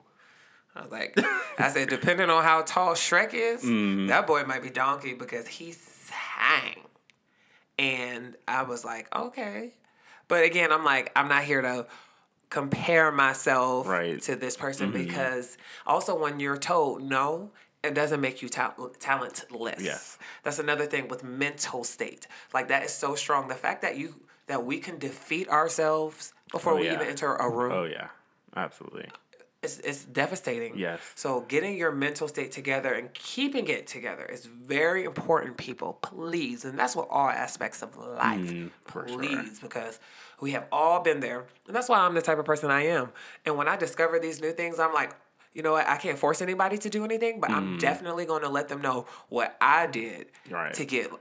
[0.76, 1.20] I was like,
[1.60, 4.08] I said, depending on how tall Shrek is, mm-hmm.
[4.08, 6.76] that boy might be donkey because he sang.
[7.78, 9.74] And I was like, okay.
[10.28, 11.86] But again, I'm like, I'm not here to
[12.50, 14.22] compare myself Right.
[14.24, 15.06] to this person mm-hmm.
[15.06, 17.52] because also when you're told no,
[17.84, 19.82] it doesn't make you ta- talentless.
[19.84, 20.18] Yes.
[20.44, 22.28] That's another thing with mental state.
[22.54, 23.48] Like that is so strong.
[23.48, 24.16] The fact that you
[24.48, 26.94] that we can defeat ourselves before Oh, we yeah.
[26.94, 28.10] even enter a room Oh yeah,
[28.56, 29.08] absolutely.
[29.64, 30.78] It's, it's devastating.
[30.78, 31.00] Yes.
[31.16, 35.94] So getting your mental state together and keeping it together is very important, people.
[36.02, 36.66] Please.
[36.66, 38.40] And that's what all aspects of life.
[38.40, 39.18] Mm, for sure.
[39.18, 39.60] Please.
[39.60, 40.00] Because
[40.42, 41.46] we have all been there.
[41.68, 43.10] And that's why I'm the type of person I am.
[43.46, 45.16] And when I discover these new things, I'm like,
[45.54, 45.88] you know what?
[45.88, 49.06] I can't force anybody to do anything, but I'm definitely going to let them know
[49.30, 50.52] what I did Mm.
[50.54, 50.74] Right.
[50.74, 50.82] Mm-hmm.
[50.82, 51.12] to get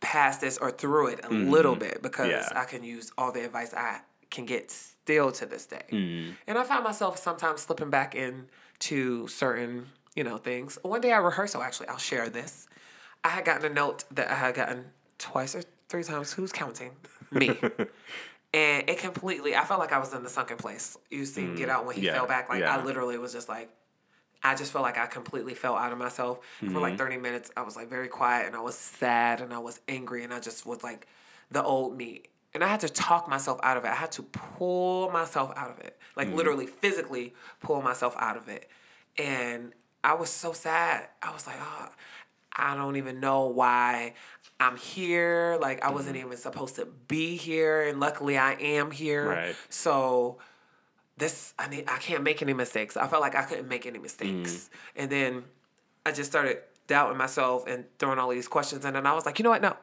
[0.00, 2.48] past this or through it a little bit because Yeah.
[2.54, 4.74] I can use all the advice I can get
[5.10, 5.82] still to this day.
[5.90, 6.30] Mm-hmm.
[6.46, 10.78] And I find myself sometimes slipping back into certain, you know, things.
[10.82, 12.68] One day at rehearsal, actually, I'll share this.
[13.24, 14.86] I had gotten a note that I had gotten
[15.18, 16.32] twice or three times.
[16.32, 16.92] Who's counting?
[17.30, 17.48] Me.
[18.54, 20.96] and it completely, I felt like I was in the sunken place.
[21.10, 22.06] You see, Get Out when he Mm.
[22.06, 22.48] yeah, fell back.
[22.48, 22.76] Like, yeah.
[22.76, 23.68] I literally was just like,
[24.42, 26.38] I just felt like I completely fell out of myself.
[26.60, 26.76] For Mm-hmm.
[26.76, 29.80] like 30 minutes, I was like very quiet and I was sad and I was
[29.86, 31.06] angry and I just was like
[31.50, 32.22] the old me.
[32.52, 33.88] And I had to talk myself out of it.
[33.88, 35.96] I had to pull myself out of it.
[36.16, 36.36] Like Mm-hmm.
[36.36, 38.68] literally physically pull myself out of it.
[39.18, 41.08] And I was so sad.
[41.22, 41.88] I was like, oh,
[42.56, 44.14] I don't even know why
[44.58, 45.58] I'm here.
[45.60, 46.26] Like I wasn't Mm-hmm.
[46.26, 49.28] even supposed to be here, and luckily I am here.
[49.28, 49.56] Right.
[49.68, 50.38] So
[51.16, 52.96] this I need I can't make any mistakes.
[52.96, 54.52] I felt like I couldn't make any mistakes.
[54.52, 54.68] Mm.
[54.96, 55.44] And then
[56.04, 59.38] I just started doubting myself and throwing all these questions in and I was like,
[59.38, 59.62] you know what?
[59.62, 59.76] No.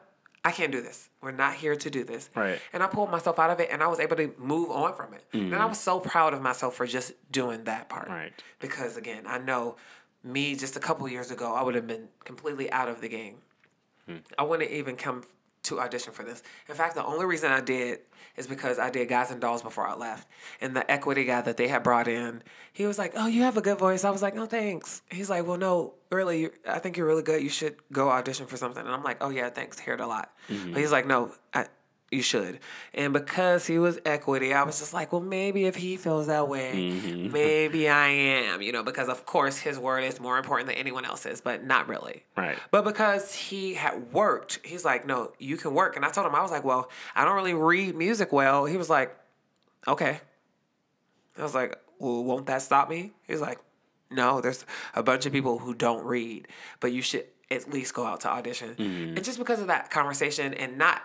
[0.48, 1.10] I can't do this.
[1.20, 2.30] We're not here to do this.
[2.34, 2.58] Right.
[2.72, 5.12] And I pulled myself out of it and I was able to move on from
[5.12, 5.22] it.
[5.34, 8.08] And I was so proud of myself for just doing that part.
[8.08, 8.12] Mm.
[8.12, 8.32] Right.
[8.58, 9.76] Because again, I know
[10.24, 13.36] me just a couple years ago, I would have been completely out of the game.
[14.38, 15.24] I wouldn't even come
[15.68, 16.42] to audition for this.
[16.68, 18.00] In fact, the only reason I did
[18.36, 20.28] is because I did Guys and Dolls before I left.
[20.60, 23.56] And the equity guy that they had brought in, he was like, Oh, you have
[23.56, 24.04] a good voice.
[24.04, 25.02] I was like, No, thanks.
[25.10, 27.42] He's like, Well, no, really, I think you're really good.
[27.42, 28.84] You should go audition for something.
[28.84, 29.78] And I'm like, Oh, yeah, thanks.
[29.80, 30.32] Heard a lot.
[30.48, 30.72] Mm-hmm.
[30.72, 31.66] But he's like, No, I,
[32.10, 32.58] you should.
[32.94, 36.48] And because he was equity, I was just like, well, maybe if he feels that
[36.48, 37.32] way, mm-hmm.
[37.32, 41.04] maybe I am, you know, because of course his word is more important than anyone
[41.04, 42.24] else's, but not really.
[42.36, 42.58] Right.
[42.70, 45.96] But because he had worked, he's like, no, you can work.
[45.96, 48.64] And I told him, I was like, well, I don't really read music well.
[48.64, 49.14] He was like,
[49.86, 50.20] okay.
[51.36, 53.12] I was like, well, won't that stop me?
[53.26, 53.58] He's like,
[54.10, 56.48] no, there's a bunch of people who don't read,
[56.80, 58.74] but you should at least go out to audition.
[58.74, 59.16] Mm-hmm.
[59.16, 61.02] And just because of that conversation and not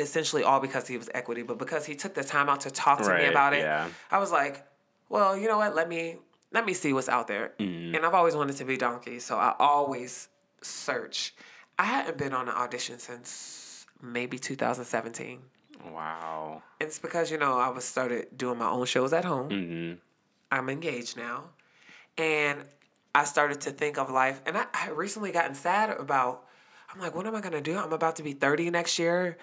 [0.00, 3.02] essentially all because he was equity, but because he took the time out to talk
[3.02, 3.88] to me about it, yeah.
[4.10, 4.66] I was like,
[5.08, 5.74] well, you know what?
[5.74, 6.16] Let me
[6.52, 7.52] let me see what's out there.
[7.58, 7.94] Mm-hmm.
[7.94, 10.28] And I've always wanted to be donkey, so I always
[10.62, 11.34] search.
[11.78, 15.40] I hadn't been on an audition since maybe 2017.
[15.92, 16.62] Wow.
[16.80, 19.48] It's because you know I was started doing my own shows at home.
[19.50, 19.94] Mm-hmm.
[20.52, 21.50] I'm engaged now,
[22.18, 22.64] and
[23.14, 24.40] I started to think of life.
[24.46, 26.46] And I, I recently gotten sad about.
[26.92, 27.78] I'm like, what am I gonna do?
[27.78, 29.38] I'm about to be 30 next year.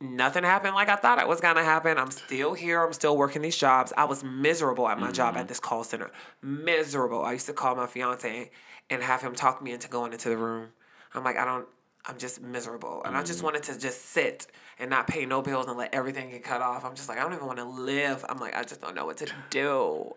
[0.00, 1.96] Nothing happened like I thought it was gonna happen.
[1.96, 2.84] I'm still here.
[2.84, 3.94] I'm still working these jobs.
[3.96, 5.48] I was miserable at my job at mm-hmm.
[5.48, 6.10] this call center.
[6.42, 7.24] Miserable.
[7.24, 8.50] I used to call my fiance
[8.90, 10.68] and have him talk me into going into the room.
[11.14, 11.66] I'm like, I don't.
[12.04, 13.46] I'm just miserable, and I just mm-hmm.
[13.46, 14.46] wanted to just sit
[14.78, 16.84] and not pay no bills and let everything get cut off.
[16.84, 18.24] I'm just like, I don't even want to live.
[18.28, 20.14] I'm like, I just don't know what to do.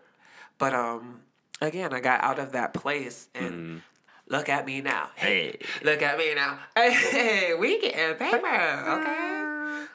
[0.58, 1.22] But um,
[1.62, 3.52] again, I got out of that place and.
[3.52, 3.76] Mm-hmm.
[4.28, 5.10] Look at me now.
[5.16, 5.58] Hey, Hey.
[5.84, 6.60] look at me now.
[6.76, 9.29] Hey, we getting paper, okay?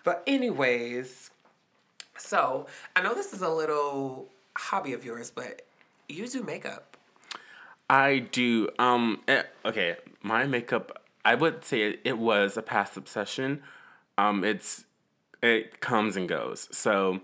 [0.06, 1.32] But anyways,
[2.16, 5.64] so I know this is a little hobby of yours, but
[6.08, 6.96] you do makeup.
[7.90, 8.70] I do.
[8.80, 9.22] Um.
[9.28, 9.98] eh, okay.
[10.22, 11.02] My makeup.
[11.26, 13.64] I would say it, was a past obsession.
[14.18, 14.44] Um.
[14.44, 14.86] It's
[15.42, 16.70] it comes and goes.
[16.72, 17.22] So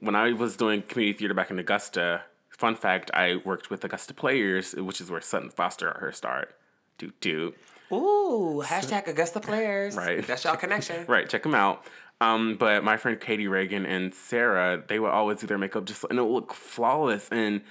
[0.00, 4.12] when I was doing community theater back in Augusta, fun fact, I worked with Augusta
[4.12, 6.54] Players, which is where Sutton Foster got her start.
[6.98, 7.56] Doot doot.
[7.92, 9.96] Ooh, hashtag Augusta Players.
[9.96, 10.26] Right.
[10.26, 11.04] That's y'all connection.
[11.08, 11.84] Right, check them out.
[12.20, 16.04] Um, but my friend Katie Reagan and Sarah, they would always do their makeup just
[16.08, 17.28] and it would look flawless.
[17.30, 17.62] And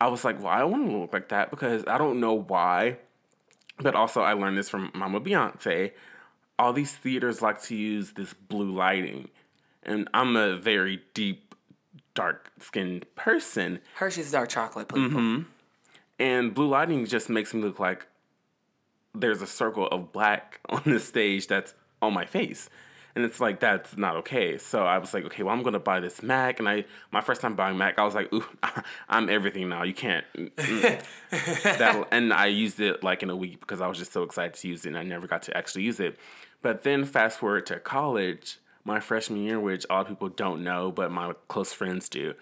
[0.00, 2.98] I was like, well, I want to look like that because I don't know why.
[3.78, 5.92] But also, I learned this from Mama Beyonce.
[6.58, 9.28] All these theaters like to use this blue lighting,
[9.82, 11.54] and I'm a very deep,
[12.14, 13.80] dark skinned person.
[13.94, 15.04] Hershey's dark chocolate, people.
[15.04, 15.42] Mm-hmm.
[16.18, 18.06] And blue lighting just makes me look like
[19.14, 22.68] there's a circle of black on the stage that's on my face.
[23.14, 24.56] And it's like that's not okay.
[24.56, 26.58] So I was like, okay, well I'm gonna buy this Mac.
[26.58, 28.44] And I my first time buying Mac, I was like, ooh,
[29.08, 29.82] I'm everything now.
[29.82, 30.24] You can't.
[30.34, 31.02] mm,
[31.78, 34.54] that and I used it like in a week because I was just so excited
[34.54, 36.18] to use it, and I never got to actually use it.
[36.62, 40.64] But then fast forward to college, my freshman year, which a lot of people don't
[40.64, 42.34] know, but my close friends do.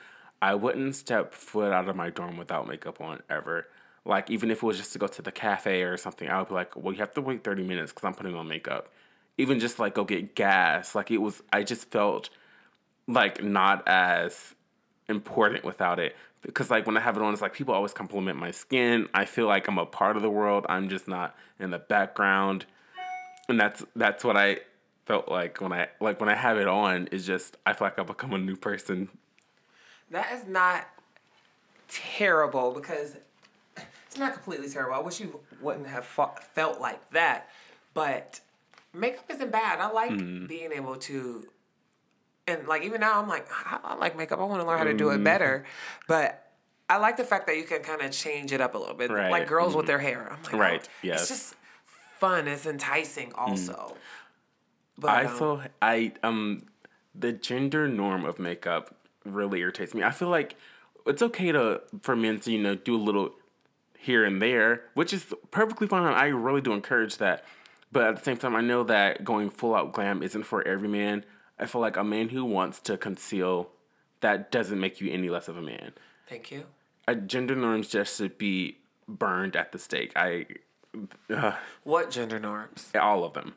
[0.43, 3.67] I wouldn't step foot out of my dorm without makeup on ever.
[4.05, 6.49] Like even if it was just to go to the cafe or something, I would
[6.49, 8.89] be like, "Well, you have to wait thirty minutes because I'm putting on makeup."
[9.39, 11.43] Even just like go get gas, like it was.
[11.53, 12.31] I just felt
[13.07, 14.55] like not as
[15.09, 18.39] important without it because like when I have it on, it's like people always compliment
[18.39, 19.09] my skin.
[19.13, 20.67] I feel like I'm a part of the world.
[20.69, 22.67] I'm just not in the background,
[23.49, 24.61] and that's that's what I
[25.07, 27.09] felt like when I like when I have it on.
[27.09, 29.09] Is just I feel like I become a new person.
[30.11, 30.89] That is not
[31.89, 33.17] terrible because
[34.11, 34.95] it's not completely terrible.
[34.97, 37.49] I wish you wouldn't have fa- felt like that,
[37.95, 38.41] but
[38.93, 39.79] makeup isn't bad.
[39.79, 40.11] I like
[40.49, 41.47] being able to,
[42.49, 44.41] and like even now, I'm like I, I like makeup.
[44.41, 45.65] I want to learn how to do it better,
[46.09, 46.47] but.
[46.89, 49.13] I like the fact that you can kind of change it up a little bit,
[49.13, 49.31] Right.
[49.31, 50.29] like girls with their hair.
[50.29, 51.21] I'm like, Right, oh, yes.
[51.21, 51.55] it's just
[52.19, 52.49] fun.
[52.49, 53.97] It's enticing, also.
[54.99, 56.67] But I um, feel I um
[57.15, 58.93] the gender norm of makeup
[59.25, 60.03] really irritates me.
[60.03, 60.57] I feel like
[61.07, 63.35] it's okay to for men to you know do a little
[64.01, 66.13] here and there, which is perfectly fine.
[66.15, 67.45] I really do encourage that.
[67.93, 70.89] But at the same time, I know that going full out glam isn't for every
[70.89, 71.25] man.
[71.59, 73.71] I feel like a man who wants to conceal
[74.21, 75.93] that doesn't make you any less of a man.
[76.29, 76.65] thank you.
[77.09, 80.13] Uh, gender norms just should be burned at the stake.
[80.15, 80.47] I
[81.29, 81.53] uh,
[81.85, 82.91] What gender norms?
[82.99, 83.55] all of them.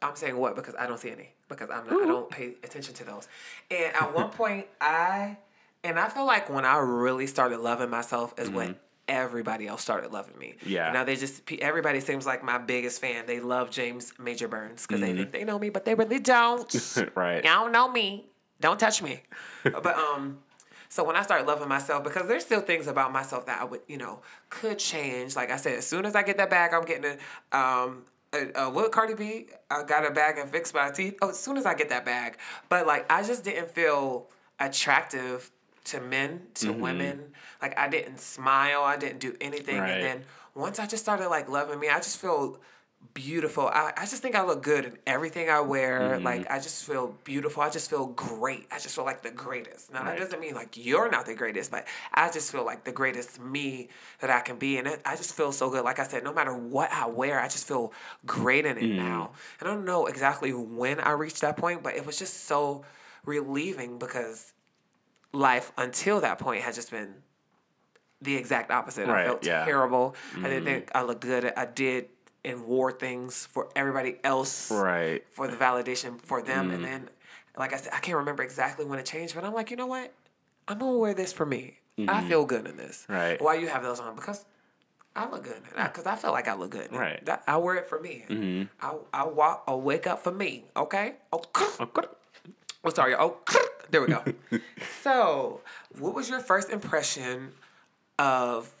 [0.00, 2.94] I'm saying what because I don't see any because I'm not, I don't pay attention
[2.94, 3.28] to those.
[3.70, 5.38] And at one point, I
[5.82, 8.76] and I feel like when I really started loving myself is when
[9.08, 10.54] everybody else started loving me.
[10.64, 10.92] Yeah.
[10.92, 13.26] Now they just everybody seems like my biggest fan.
[13.26, 16.74] They love James Major Burns because they think they know me, but they really don't.
[17.14, 17.44] Right.
[17.44, 18.26] Y'all don't know me.
[18.60, 19.22] Don't touch me.
[19.62, 20.38] but um,
[20.88, 23.80] so when I started loving myself, because there's still things about myself that I would,
[23.88, 25.36] you know, could change.
[25.36, 27.18] Like I said, as soon as I get that bag, I'm getting
[27.52, 28.04] a um.
[28.32, 29.46] A, a what Cardi B?
[29.70, 31.16] I got a bag and fixed my teeth.
[31.22, 32.36] Oh, as soon as I get that bag,
[32.68, 35.52] but like I just didn't feel attractive
[35.84, 36.80] to men, to Mm-hmm.
[36.80, 37.34] women.
[37.62, 39.90] Like I didn't smile, I didn't do anything, Right.
[39.92, 42.58] and then once I just started like loving me, I just feel
[43.12, 43.68] beautiful.
[43.68, 46.14] I, I just think I look good in everything I wear.
[46.14, 46.24] Mm-hmm.
[46.24, 47.62] Like I just feel beautiful.
[47.62, 48.66] I just feel great.
[48.72, 49.92] I just feel like the greatest.
[49.92, 50.16] Now Right.
[50.16, 53.38] that doesn't mean like you're not the greatest, but I just feel like the greatest
[53.38, 53.88] me
[54.20, 54.78] that I can be.
[54.78, 55.84] And it, I just feel so good.
[55.84, 57.92] Like I said, no matter what I wear, I just feel
[58.24, 58.96] great in it Mm.
[58.96, 59.32] now.
[59.60, 62.84] And I don't know exactly when I reached that point, but it was just so
[63.26, 64.53] relieving because
[65.34, 67.14] life until that point had just been
[68.22, 69.08] the exact opposite.
[69.08, 69.64] I felt yeah.
[69.64, 70.14] terrible.
[70.36, 70.92] I didn't think mm.
[70.94, 71.52] I looked good.
[71.56, 72.08] I did
[72.44, 75.24] and wore things for everybody else Right.
[75.30, 76.70] for the validation for them.
[76.70, 76.86] And mm.
[76.86, 77.10] then,
[77.56, 79.86] like I said, I can't remember exactly when it changed, but I'm like, you know
[79.86, 80.12] what?
[80.68, 81.78] I'm gonna wear this for me.
[81.96, 82.28] I mm-hmm.
[82.28, 83.06] feel good in this.
[83.08, 83.40] Right.
[83.40, 84.16] Why you have those on?
[84.16, 84.44] Because
[85.14, 85.62] I look good.
[85.76, 86.90] Because I feel like I look good.
[86.90, 86.98] in.
[86.98, 87.24] Right.
[87.24, 88.24] That, I wear it for me.
[88.28, 88.64] Mm-hmm.
[88.80, 89.64] I I walk.
[89.68, 90.64] I wake up for me.
[90.76, 91.14] Okay.
[91.32, 91.42] Oh,
[91.80, 92.08] Okay.
[92.84, 93.14] Oh, sorry.
[93.14, 93.38] Oh,
[93.90, 94.24] there we go.
[95.02, 95.60] so,
[95.98, 97.52] what was your first impression
[98.18, 98.72] of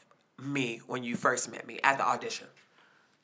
[0.42, 2.46] me when you first met me at the audition?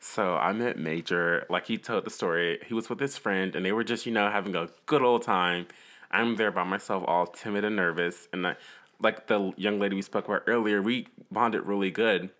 [0.01, 2.59] So I met Major, like he told the story.
[2.67, 5.23] He was with his friend, and they were just, you know, having a good old
[5.23, 5.67] time.
[6.11, 8.57] I'm there by myself, all timid and nervous, and I,
[9.01, 12.31] like the young lady we spoke about earlier, we bonded really good.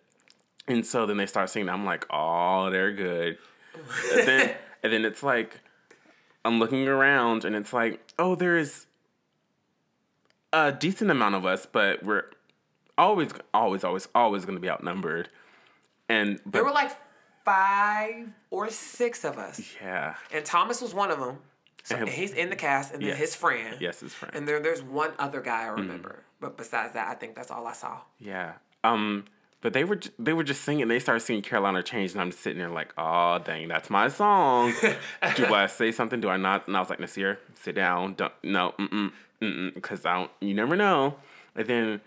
[0.67, 1.69] And so then they start singing.
[1.69, 3.37] I'm like, oh, they're good.
[4.11, 5.59] and then and then it's like,
[6.43, 8.87] I'm looking around, and it's like, oh, there's
[10.53, 12.25] a decent amount of us, but we're
[12.97, 15.29] always, always, always, always going to be outnumbered.
[16.09, 16.91] And but There were like
[17.45, 20.15] five or six of us, yeah.
[20.31, 21.39] and Thomas was one of them.
[21.83, 23.17] So And- he's in the cast, and then Yes.
[23.17, 23.77] his friend.
[23.79, 24.35] Yes, his friend.
[24.35, 27.65] And there, there's one other guy I remember, but besides that, I think that's all
[27.65, 28.01] I saw.
[28.19, 28.53] Yeah.
[28.83, 29.25] Um,
[29.61, 30.87] but they were they were just singing.
[30.87, 33.89] They started singing Caroline or Change, and I'm just sitting there like, oh dang, that's
[33.89, 34.73] my song.
[35.35, 36.19] Do I say something?
[36.19, 36.67] Do I not?
[36.67, 38.15] And I was like, Nasir, sit down.
[38.15, 39.11] Don't no, mm mm mm
[39.41, 40.31] because I don't.
[40.39, 41.15] You never know.
[41.55, 42.01] And then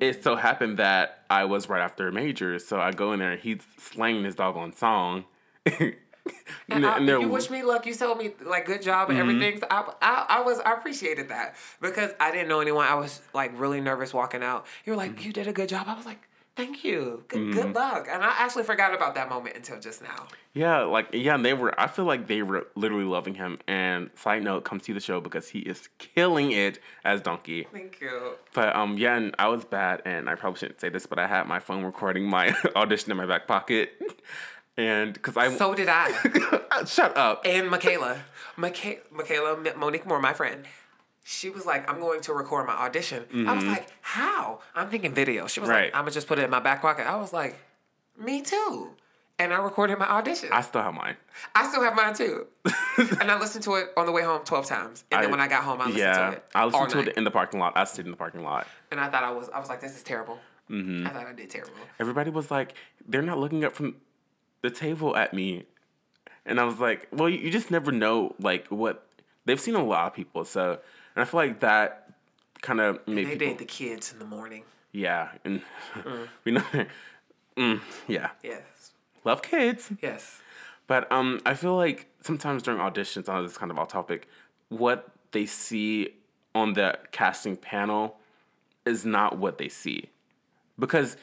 [0.00, 3.32] it so happened that I was right after a Major, so I go in there
[3.32, 5.24] and he's slanging his doggone song.
[6.68, 7.86] And, I, they're- you wish me luck.
[7.86, 9.28] You told me like good job and Mm-hmm.
[9.30, 9.60] everything.
[9.60, 12.86] So I, I, I was I appreciated that because I didn't know anyone.
[12.86, 14.66] I was like really nervous walking out.
[14.84, 15.26] You were like, Mm-hmm.
[15.26, 15.86] you did a good job.
[15.88, 16.20] I was like,
[16.56, 17.24] thank you.
[17.28, 18.06] Good, good luck.
[18.10, 20.26] And I actually forgot about that moment until just now.
[20.52, 21.78] Yeah, like yeah, and they were.
[21.80, 23.58] I feel like they were literally loving him.
[23.68, 27.66] And side note, come see the show because he is killing it as Donkey.
[27.72, 28.32] Thank you.
[28.52, 31.26] But um, yeah, and I was bad, and I probably shouldn't say this, but I
[31.26, 33.92] had my phone recording my audition in my back pocket,
[34.76, 36.10] and because I So did I.
[36.86, 37.42] shut up.
[37.44, 38.22] and Michaela,
[38.56, 40.64] Michaela, Michaela Monique Moore, my friend.
[41.24, 45.14] She was like, "I'm going to record my audition." I was like, "How?" I'm thinking
[45.14, 45.46] video.
[45.46, 45.76] She was Mm-hmm.
[45.76, 45.84] Right.
[45.84, 47.56] like, "I'm gonna just put it in my back pocket." I was like,
[48.18, 48.90] "Me too."
[49.38, 50.50] And I recorded my audition.
[50.52, 51.16] I I, still have mine.
[51.54, 52.46] I still have mine too.
[53.20, 55.04] and I listened to it on the way home twelve times.
[55.10, 56.44] And then when I got home, I listened yeah, to it.
[56.54, 57.08] I listened to night.
[57.08, 57.72] it in the parking lot.
[57.76, 58.66] I stayed in the parking lot.
[58.90, 60.38] And I thought I was, I was like, "This is terrible."
[60.70, 61.06] Mm-hmm.
[61.06, 61.72] I thought I did terrible.
[61.98, 62.74] Everybody was like,
[63.08, 63.96] they're not looking up from
[64.62, 65.64] the table at me,
[66.46, 69.06] and I was like, well, you just never know like what
[69.46, 70.44] they've seen a lot of people.
[70.44, 70.78] So,
[71.14, 72.10] and I feel like that
[72.62, 73.46] kind of made They people.
[73.48, 74.64] date the kids in the morning.
[74.92, 75.62] Yeah, and
[76.44, 76.62] we know.
[77.56, 78.92] Mm, yeah, Yes.
[79.24, 79.90] love kids.
[80.02, 80.40] Yes.
[80.86, 84.28] But um, I feel like sometimes during auditions, on this kind of off topic,
[84.68, 86.14] what they see
[86.54, 88.16] on the casting panel
[88.84, 90.08] is not what they see,
[90.78, 91.16] because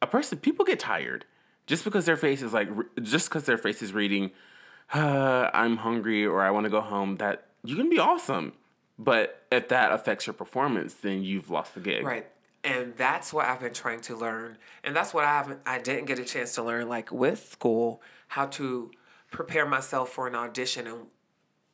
[0.00, 1.24] a person people get tired
[1.66, 2.68] just because their face is like
[3.02, 4.30] just because their face is reading,
[4.94, 7.16] uh, I'm hungry or I want to go home.
[7.16, 8.52] That you can be awesome,
[9.02, 12.04] but if that affects your performance, then you've lost the gig.
[12.04, 12.26] Right.
[12.64, 14.58] And that's what I've been trying to learn.
[14.84, 18.00] And that's what I haven't I didn't get a chance to learn like with school,
[18.28, 18.92] how to
[19.30, 21.06] prepare myself for an audition and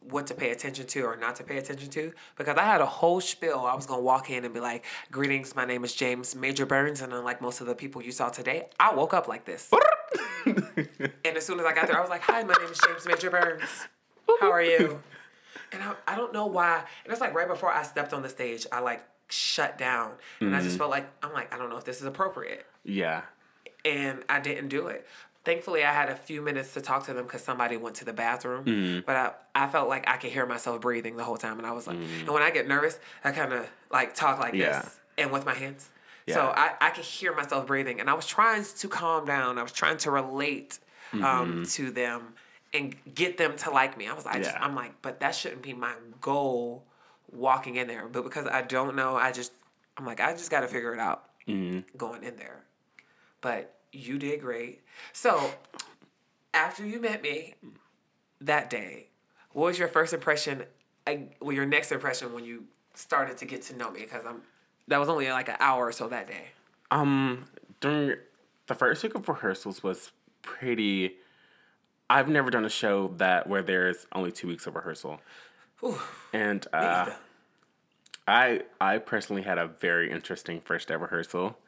[0.01, 2.13] what to pay attention to or not to pay attention to.
[2.37, 3.67] Because I had a whole spiel.
[3.69, 7.03] I was gonna walk in and be like, Greetings, my name is James Major Burns,
[7.03, 9.71] and unlike most of the people you saw today, I woke up like this.
[10.47, 13.07] and as soon as I got there, I was like, Hi, my name is James
[13.07, 13.69] Major Burns.
[14.41, 15.03] How are you?
[15.73, 16.85] And I, I don't know why.
[17.05, 20.13] And it's like right before I stepped on the stage, I like shut down.
[20.41, 22.65] And I just felt like, I'm like, I don't know if this is appropriate.
[22.85, 23.23] Yeah.
[23.85, 25.07] And I didn't do it.
[25.45, 28.13] thankfully I had a few minutes to talk to them because somebody went to the
[28.13, 28.65] bathroom.
[28.65, 29.01] Mm-hmm.
[29.07, 31.73] But I, I felt like I could hear myself breathing the whole time, and I
[31.73, 32.21] was like, Mm.
[32.21, 34.81] and when I get nervous, I kind of like talk like Yeah.
[34.83, 35.89] this and with my hands.
[36.27, 36.35] Yeah.
[36.35, 39.59] So I, I could hear myself breathing, and I was trying to calm down.
[39.59, 40.79] I was trying to relate
[41.23, 42.35] um, to them
[42.73, 44.07] and get them to like me.
[44.09, 44.45] I was like.
[44.45, 44.59] Yeah.
[44.61, 46.85] I'm like, but that shouldn't be my goal
[47.33, 48.09] walking in there.
[48.09, 49.53] But because I don't know, I just,
[49.97, 51.97] I'm like, I just got to figure it out Mm-hmm.
[51.97, 52.65] going in there.
[53.41, 54.83] But you did great.
[55.15, 55.51] So
[56.53, 57.55] after you met me
[58.43, 59.07] that day,
[59.53, 60.65] what was your first impression?
[61.07, 64.01] I, well, your next impression when you started to get to know me?
[64.01, 64.43] Because I'm
[64.89, 66.49] that was only like an hour or so that day.
[66.91, 67.45] Um,
[67.81, 68.17] during
[68.67, 70.13] the first week of rehearsals was
[70.43, 71.17] pretty.
[72.11, 75.21] I've never done a show that where there's only two weeks of rehearsal,
[75.81, 75.99] Whew.
[76.33, 77.11] and uh,
[78.27, 81.59] I I personally had a very interesting first day of rehearsal.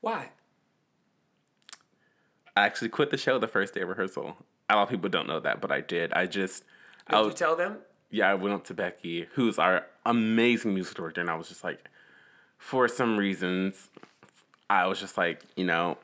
[0.00, 0.30] Why?
[2.56, 4.36] I actually quit the show the first day of rehearsal.
[4.68, 6.12] A lot of people don't know that, but I did.
[6.12, 6.64] I just,
[7.08, 7.78] Did I you tell them?
[8.10, 11.64] yeah, I went up to Becky, who's our amazing music director, and I was just
[11.64, 11.88] like,
[12.58, 13.88] for some reasons,
[14.68, 15.96] I was just like, you know,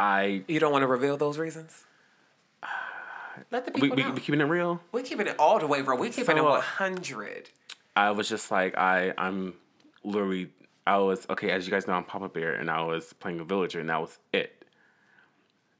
[0.00, 1.84] I You don't want to reveal those reasons.
[3.50, 4.10] Let the we people we, know.
[4.12, 4.80] we keeping it real.
[4.92, 5.96] We're keeping it all the way, bro.
[5.96, 7.50] We're keeping it So, uh, one hundred.
[7.96, 9.54] I was just like, I I'm
[10.02, 10.50] literally
[10.86, 13.44] I was okay, as you guys know, I'm Papa Bear, and I was playing a
[13.44, 14.64] villager, and that was it.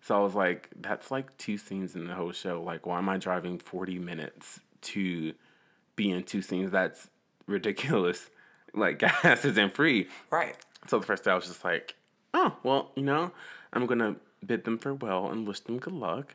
[0.03, 2.63] So I was like, that's like two scenes in the whole show.
[2.63, 5.35] Like, why am I driving 40 minutes to
[5.97, 6.71] be in two scenes?
[6.71, 7.09] That's
[7.47, 8.31] ridiculous.
[8.75, 10.09] Like, gas isn't free.
[10.31, 10.57] Right.
[10.89, 11.95] So the first day I was just like,
[12.33, 13.33] oh, well, you know,
[13.73, 16.35] I'm gonna bid them farewell and wish them good luck.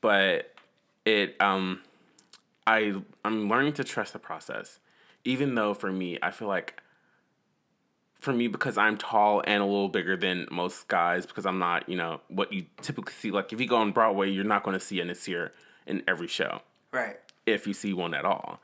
[0.00, 0.54] But
[1.04, 1.80] it um
[2.66, 2.94] I
[3.24, 4.78] I'm learning to trust the process.
[5.24, 6.80] Even though for me, I feel like
[8.14, 11.88] for me because I'm tall and a little bigger than most guys because I'm not,
[11.88, 13.30] you know, what you typically see.
[13.30, 15.52] Like if you go on Broadway, you're not gonna see a Nasir
[15.86, 16.60] in every show
[16.92, 17.16] Right.
[17.46, 18.60] if you see one at all.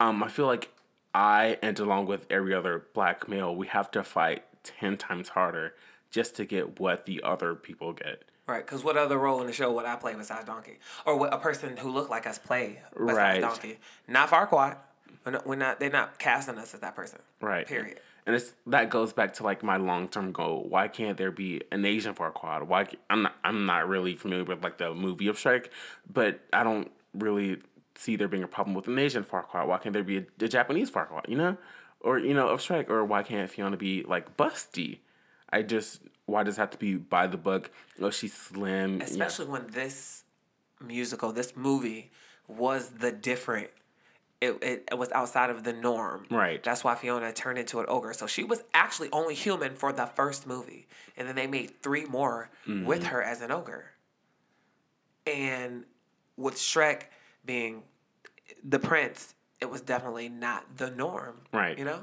[0.00, 0.68] Um, I feel like
[1.14, 5.74] I and along with every other black male, we have to fight ten times harder
[6.12, 8.22] just to get what the other people get.
[8.46, 11.32] Right, because what other role in the show would I play besides Donkey, or what
[11.32, 13.40] a person who looked like us play besides Right.
[13.40, 13.78] Donkey?
[14.06, 14.76] Not Farquaad.
[15.24, 15.80] We're not, we're not.
[15.80, 17.20] They're not casting us as that person.
[17.40, 17.66] Right.
[17.66, 18.00] Period.
[18.26, 20.66] And it's that goes back to like my long term goal.
[20.68, 22.66] Why can't there be an Asian Farquaad?
[22.66, 25.68] Why I'm not I'm not really familiar with like the movie of Shrek,
[26.12, 27.58] but I don't really
[27.94, 29.66] see there being a problem with an Asian Farquaad.
[29.66, 31.28] Why can't there be a, a Japanese Farquaad?
[31.28, 31.56] You know,
[32.00, 34.98] or you know of Shrek, or why can't Fiona be like busty?
[35.52, 37.70] I just why does it have to be by the book?
[38.00, 38.98] Oh, she's slim.
[38.98, 39.04] yeah.
[39.04, 40.24] Especially when this
[40.80, 42.10] musical, this movie,
[42.48, 43.68] was the different.
[44.40, 46.26] It, it, it was outside of the norm.
[46.28, 46.60] Right.
[46.62, 48.12] That's why Fiona turned into an ogre.
[48.12, 50.88] So she was actually only human for the first movie.
[51.16, 52.84] And then they made three more Mm-hmm.
[52.86, 53.84] with her as an ogre.
[55.26, 55.84] And
[56.36, 57.02] with Shrek
[57.44, 57.82] being
[58.64, 61.36] the prince, it was definitely not the norm.
[61.52, 61.78] Right.
[61.78, 62.00] You know?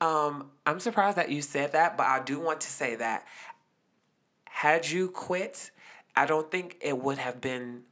[0.00, 3.26] Um, I'm surprised that you said that, but I do want to say that
[4.44, 5.70] had you quit,
[6.16, 7.82] I don't think it would have been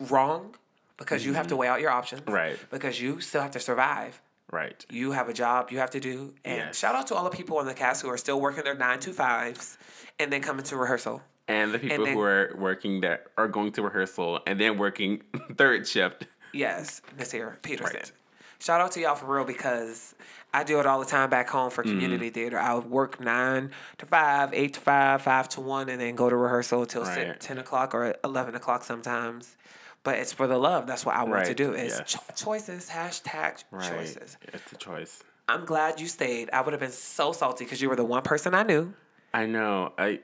[0.00, 0.54] wrong
[0.96, 2.22] because you have to weigh out your options.
[2.22, 2.32] Mm-hmm.
[2.32, 2.58] Right.
[2.70, 4.20] Because you still have to survive.
[4.50, 4.84] right.
[4.90, 6.34] You have a job you have to do.
[6.44, 6.78] And Yes.
[6.78, 8.98] shout out to all the people in the cast who are still working their nine
[9.00, 9.78] to fives
[10.18, 11.22] and then coming to rehearsal.
[11.46, 15.22] And the people then- who are working that are going to rehearsal and then working
[15.56, 16.26] third shift.
[16.52, 17.96] Yes, Nasir Peterson.
[17.96, 18.12] Right.
[18.60, 20.14] Shout out to y'all for real because
[20.52, 21.92] I do it all the time back home for mm-hmm.
[21.92, 22.58] community theater.
[22.58, 26.28] I would work nine to five, eight to five, five to one, and then go
[26.28, 27.38] to rehearsal till Right.
[27.38, 29.56] 10 o'clock or 11 o'clock sometimes.
[30.02, 30.86] But it's for the love.
[30.86, 31.72] That's what I want to do.
[31.72, 32.12] It's yes.
[32.12, 33.88] cho- choices, hashtag Right.
[33.88, 34.36] choices.
[34.52, 35.22] It's a choice.
[35.48, 36.50] I'm glad you stayed.
[36.52, 38.92] I would have been so salty because you were the one person I knew.
[39.32, 39.92] I know.
[39.98, 40.20] I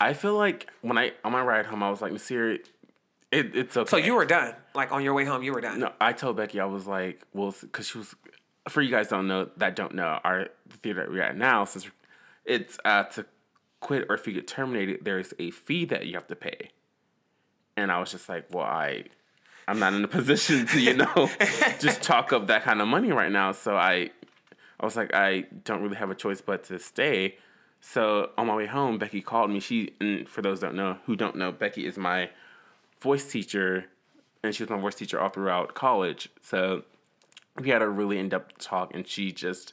[0.00, 2.58] I feel like when I on my ride home, I was like, Nasir,
[3.32, 3.90] it, it's okay.
[3.90, 4.54] So you were done.
[4.74, 5.80] Like on your way home, you were done.
[5.80, 8.14] No, I told Becky I was like, well, because she was.
[8.68, 11.64] For you guys don't know that don't know our the theater that we're at now,
[11.64, 11.90] since
[12.44, 13.26] it's uh, to
[13.80, 16.70] quit or if you get terminated, there's a fee that you have to pay.
[17.76, 19.04] And I was just like, well, I,
[19.66, 21.28] I'm not in a position to you know
[21.80, 23.50] just talk up that kind of money right now.
[23.52, 24.10] So I,
[24.78, 27.36] I was like, I don't really have a choice but to stay.
[27.80, 29.58] So on my way home, Becky called me.
[29.58, 32.30] She and for those don't know who don't know, Becky is my
[33.02, 33.86] voice teacher,
[34.42, 36.28] and she was my voice teacher all throughout college.
[36.40, 36.84] So
[37.60, 39.72] we had a really in depth talk, and she just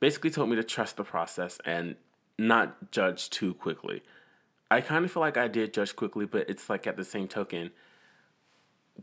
[0.00, 1.96] basically told me to trust the process and
[2.38, 4.02] not judge too quickly.
[4.70, 7.28] I kind of feel like I did judge quickly, but it's like at the same
[7.28, 7.70] token,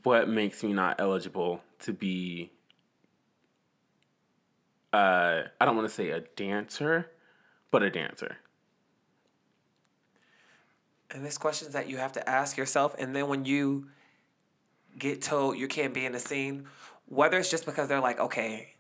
[0.04, 2.52] what makes me not eligible to be
[4.92, 7.10] uh I don't want to say a dancer,
[7.72, 8.38] but a dancer.
[11.14, 12.96] And there's questions that you have to ask yourself.
[12.98, 13.88] And then when you
[14.98, 16.66] get told you can't be in the scene,
[17.08, 18.74] whether it's just because they're like, okay,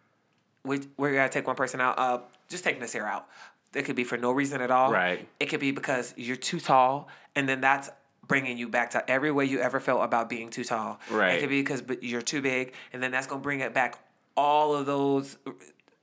[0.65, 2.19] we, we're going to take one person out, uh,
[2.49, 3.27] just taking this here out.
[3.73, 4.91] It could be for no reason at all.
[4.91, 5.27] Right.
[5.39, 7.07] It could be because you're too tall.
[7.35, 7.89] And then that's
[8.27, 10.99] bringing you back to every way you ever felt about being too tall.
[11.11, 11.35] Right.
[11.35, 12.73] It could be because you're too big.
[12.93, 13.99] And then that's going to bring it back
[14.37, 15.37] all of those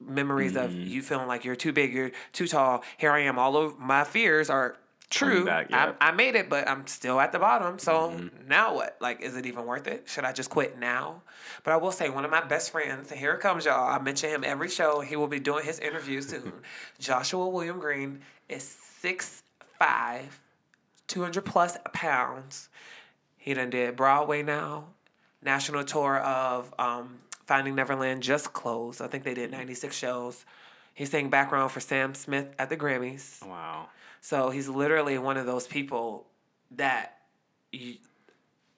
[0.01, 0.89] memories of Mm-hmm.
[0.91, 2.83] you feeling like you're too big, you're too tall.
[2.99, 3.39] Here I am.
[3.39, 4.76] All of my fears are
[5.11, 5.44] true.
[5.44, 5.88] back, yeah.
[5.88, 6.02] Mm-hmm.
[6.02, 7.78] I, I made it, but I'm still at the bottom.
[7.78, 8.96] So now what?
[9.00, 10.04] Like, is it even worth it?
[10.08, 11.22] Should I just quit now?
[11.64, 13.88] But I will say, one of my best friends, and here it comes, y'all.
[13.88, 15.00] I mention him every show.
[15.00, 16.52] He will be doing his interview soon.
[16.98, 19.42] Joshua William Green is six
[19.80, 20.40] five,
[21.08, 22.68] 200 plus pounds.
[23.36, 24.84] He done did Broadway now.
[25.42, 29.00] National tour of um, Finding Neverland just closed.
[29.00, 30.44] I think they did 96 shows.
[30.94, 33.44] He sang background for Sam Smith at the Grammys.
[33.44, 33.88] Wow.
[34.21, 36.27] So he's literally one of those people
[36.73, 37.18] that
[37.73, 37.97] you,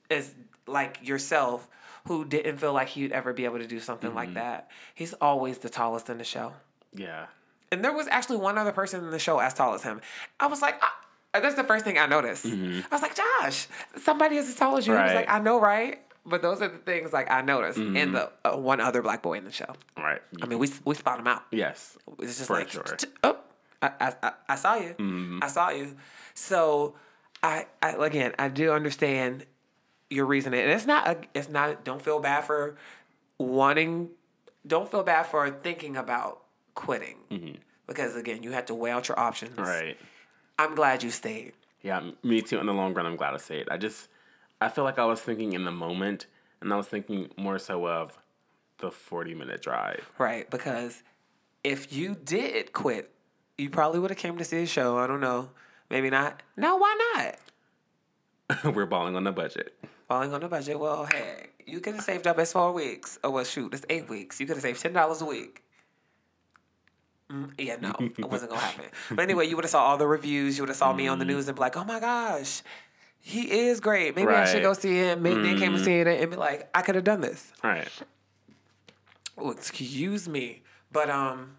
[0.09, 0.34] is
[0.66, 1.68] like yourself
[2.07, 4.68] who didn't feel like he'd ever be able to do something like that.
[4.95, 6.53] He's always the tallest in the show.
[6.95, 7.26] Yeah.
[7.70, 10.01] And there was actually one other person in the show as tall as him.
[10.40, 10.95] I was like, ah,
[11.32, 12.45] that's the first thing I noticed.
[12.47, 13.66] I was like, Josh,
[13.97, 14.95] somebody is as tall as you.
[14.95, 16.01] He was like, I know, right?
[16.26, 19.38] But those are the things like I noticed in the uh, one other black boy
[19.38, 19.74] in the show.
[19.97, 20.20] Right.
[20.40, 21.43] I mean, we we spot him out.
[21.51, 21.97] yes.
[22.20, 22.84] It's just For like, sure.
[23.24, 23.38] oh,
[23.82, 24.90] I, I, I, I saw you.
[24.90, 25.38] Mm-hmm.
[25.42, 25.96] I saw you.
[26.34, 26.94] So,
[27.42, 29.44] I, I again, I do understand
[30.08, 31.08] your reasoning, and it's not.
[31.08, 31.84] A, it's not.
[31.84, 32.76] Don't feel bad for
[33.38, 34.10] wanting.
[34.66, 36.42] Don't feel bad for thinking about
[36.74, 37.54] quitting, mm-hmm.
[37.86, 39.58] because again, you have to weigh out your options.
[39.58, 39.96] Right.
[40.58, 41.54] I'm glad you stayed.
[41.82, 42.60] Yeah, me too.
[42.60, 43.68] In the long run, I'm glad I stayed.
[43.68, 44.08] I just,
[44.60, 46.26] I feel like I was thinking in the moment,
[46.60, 48.16] and I was thinking more so of
[48.78, 50.08] the 40 minute drive.
[50.18, 51.02] Right, because
[51.64, 53.11] if you did quit,
[53.59, 54.98] you probably would have came to see a show.
[54.98, 55.50] I don't know.
[55.90, 56.42] Maybe not.
[56.57, 57.34] No, why
[58.48, 58.64] not?
[58.74, 59.74] We're balling on the budget.
[60.09, 60.78] Falling on the budget.
[60.78, 63.18] Well, hey, you could have saved up as four weeks.
[63.22, 64.40] Oh well, shoot, it's eight weeks.
[64.40, 65.62] You could have saved ten dollars a week.
[67.30, 68.84] Mm, yeah, no, it wasn't gonna happen.
[69.11, 70.59] But anyway, you would have saw all the reviews.
[70.59, 72.62] You would have saw me on the news and be like, "Oh my gosh,
[73.20, 74.16] he is great.
[74.16, 76.68] Maybe I should go see him." Maybe they came and see it and be like,
[76.74, 77.88] "I could have done this." Right.
[79.38, 81.57] Oh, excuse me, but um,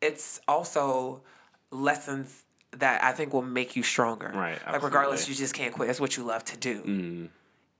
[0.00, 1.22] it's also
[1.70, 4.30] lessons that I think will make you stronger.
[4.34, 5.88] Right, Like regardless, you just can't quit.
[5.88, 6.82] That's what you love to do.
[6.82, 7.28] Mm.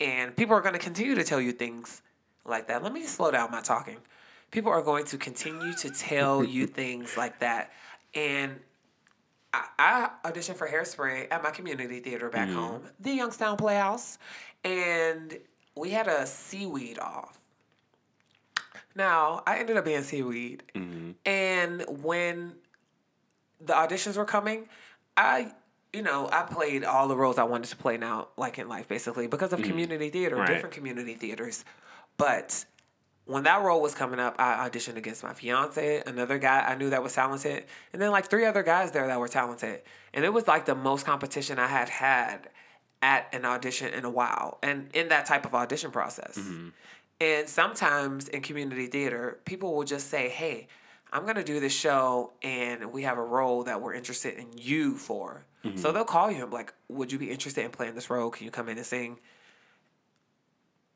[0.01, 2.03] And people are going to continue to tell you things
[2.45, 2.83] like that.
[2.83, 3.99] Let me slow down my talking.
[4.51, 7.73] People are going to continue to tell you things like that.
[8.15, 8.61] And
[9.53, 14.19] I, I auditioned for Hairspray at my community theater back home, the Youngstown Playhouse,
[14.65, 15.39] and
[15.77, 17.39] we had a seaweed off.
[18.99, 20.65] Now, I ended up being seaweed.
[20.75, 21.13] Mm-hmm.
[21.25, 22.55] And when
[23.61, 24.69] the auditions were coming,
[25.17, 25.53] I,
[25.93, 28.89] you know, I played all the roles I wanted to play now, like in life,
[28.89, 29.71] basically, because of mm-hmm.
[29.71, 30.49] community theater, Right.
[30.49, 31.65] different community theaters.
[32.17, 32.65] But
[33.25, 36.91] when that role was coming up, I auditioned against my fiance, another guy I knew
[36.91, 39.83] that was talented, and then like three other guys there that were talented.
[40.13, 42.49] And it was like the most competition I had had
[43.01, 46.37] at an audition in a while, and in that type of audition process.
[46.37, 46.69] Mm-hmm.
[47.21, 50.69] And sometimes in community theater, people will just say, hey,
[51.13, 54.47] I'm going to do this show and we have a role that we're interested in
[54.57, 55.45] you for.
[55.63, 55.95] So mm-hmm.
[55.95, 58.31] they'll call you and be like, would you be interested in playing this role?
[58.31, 59.19] Can you come in and sing?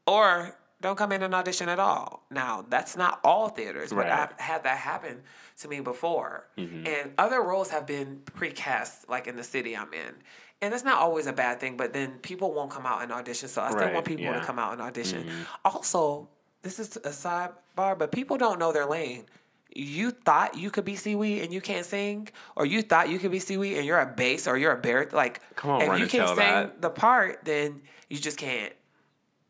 [0.07, 2.25] Or don't come in and audition at all.
[2.31, 4.13] Now, that's not all theaters, but Right.
[4.13, 5.23] I've had that happen
[5.59, 6.47] to me before.
[6.59, 6.87] Mm-hmm.
[6.87, 10.15] And other roles have been precast, like in the city I'm in.
[10.63, 13.49] And that's not always a bad thing, but then people won't come out and audition.
[13.49, 15.29] So I still Right, want people to come out and audition.
[15.65, 16.29] Also,
[16.63, 19.27] this is a sidebar, but people don't know their lane.
[19.75, 23.33] You thought you could be seaweed and you can't sing, or you thought you could
[23.33, 25.13] be seaweed and you're a bass or you're a barit.
[25.13, 26.81] Like, Come on, if you can't sing that.
[26.81, 28.73] the part, then you just can't.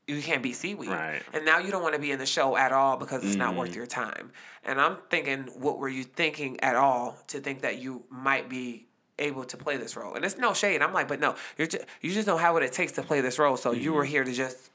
[0.08, 1.22] You can't be seaweed, Right.
[1.32, 3.54] and now you don't want to be in the show at all because it's not
[3.54, 3.58] Mm.
[3.58, 4.32] worth your time.
[4.64, 8.86] And I'm thinking, what were you thinking at all to think that you might be
[9.18, 10.14] able to play this role?
[10.14, 10.82] And it's no shade.
[10.82, 13.20] I'm like, but no, you're just, you just don't have what it takes to play
[13.20, 13.56] this role.
[13.56, 13.96] So you Mm-hmm.
[13.98, 14.70] were here to just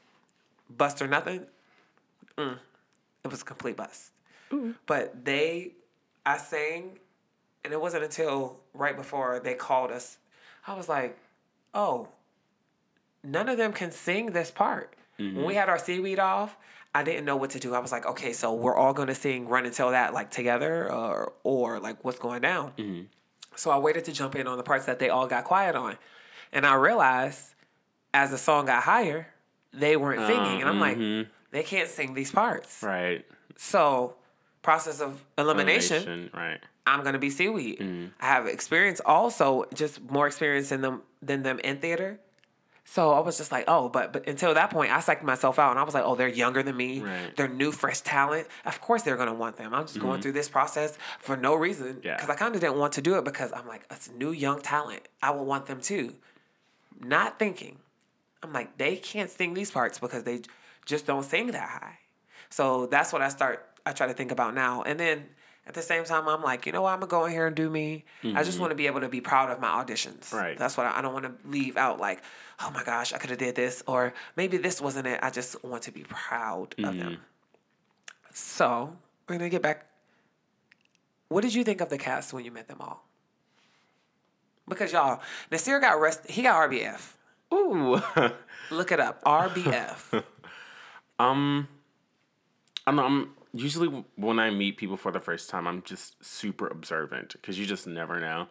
[0.70, 1.46] bust or nothing.
[2.36, 2.58] Mm.
[3.24, 4.12] It was a complete bust.
[4.86, 5.72] But they,
[6.24, 6.98] I sang,
[7.64, 10.16] and it wasn't until right before they called us.
[10.66, 11.18] I was like,
[11.74, 12.08] oh,
[13.22, 14.94] none of them can sing this part.
[15.18, 16.56] When we had our seaweed off,
[16.94, 17.74] I didn't know what to do.
[17.74, 20.90] I was like, okay, so we're all gonna sing "Run and Tell That" like together,
[20.92, 23.06] or or like what's going down.
[23.56, 25.96] So I waited to jump in on the parts that they all got quiet on,
[26.52, 27.54] and I realized
[28.14, 29.28] as the song got higher,
[29.72, 30.96] they weren't singing, and I'm like,
[31.50, 32.82] they can't sing these parts.
[32.82, 33.24] Right.
[33.56, 34.14] So
[34.62, 36.60] process of elimination, Elimination, right?
[36.86, 37.80] I'm gonna be seaweed.
[37.80, 38.06] Mm-hmm.
[38.20, 42.20] I have experience also, just more experience in them than them in theater.
[42.90, 45.70] So I was just like, oh, but but until that point, I psyched myself out,
[45.70, 47.00] and I was like, oh, they're younger than me.
[47.00, 47.10] Right.
[47.10, 47.30] Mm-hmm.
[47.36, 48.46] They're new, fresh talent.
[48.64, 49.74] Of course, they're gonna want them.
[49.74, 52.00] I'm just going through this process for no reason.
[52.02, 52.16] Yeah.
[52.16, 54.62] Because I kind of didn't want to do it because I'm like, it's new, young
[54.62, 55.02] talent.
[55.22, 56.14] I would want them too.
[56.98, 57.76] Not thinking,
[58.42, 60.40] I'm like, they can't sing these parts because they
[60.86, 61.98] just don't sing that high.
[62.48, 63.66] So that's what I start.
[63.84, 65.26] I try to think about now, and then
[65.68, 66.94] at the same time, I'm like, you know what?
[66.94, 68.04] I'm gonna go in here and do me.
[68.24, 70.20] I just want to be able to be proud of my auditions.
[70.30, 70.36] Mm-hmm.
[70.36, 70.58] Right.
[70.58, 72.22] That's what I, I don't want to leave out like,
[72.60, 75.20] oh my gosh, I could have did this, or maybe this wasn't it.
[75.22, 76.98] I just want to be proud of Mm-hmm.
[76.98, 77.18] them.
[78.32, 78.96] So
[79.28, 79.86] we're gonna get back.
[81.28, 83.04] What did you think of the cast when you met them all?
[84.66, 86.30] Because y'all, Nasir got arrested.
[86.30, 87.12] He got RBF.
[87.52, 88.00] Ooh.
[88.70, 89.22] Look it up.
[89.24, 90.22] RBF.
[91.18, 91.68] um,
[92.86, 93.00] I don't.
[93.04, 97.58] I'm usually when I meet people for the first time, I'm just super observant because
[97.58, 98.48] you just never know.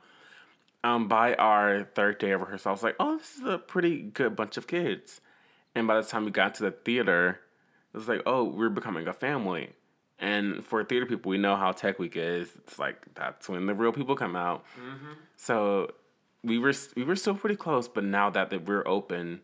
[0.83, 4.01] Um, by our third day of rehearsal, I was like, "Oh, this is a pretty
[4.01, 5.21] good bunch of kids,"
[5.75, 7.39] and by the time we got to the theater,
[7.93, 9.73] it was like, "Oh, we're becoming a family."
[10.19, 12.49] And for theater people, we know how Tech Week is.
[12.57, 14.65] It's like that's when the real people come out.
[15.35, 15.91] So
[16.43, 19.41] we were we were still pretty close, but now that, that we're open,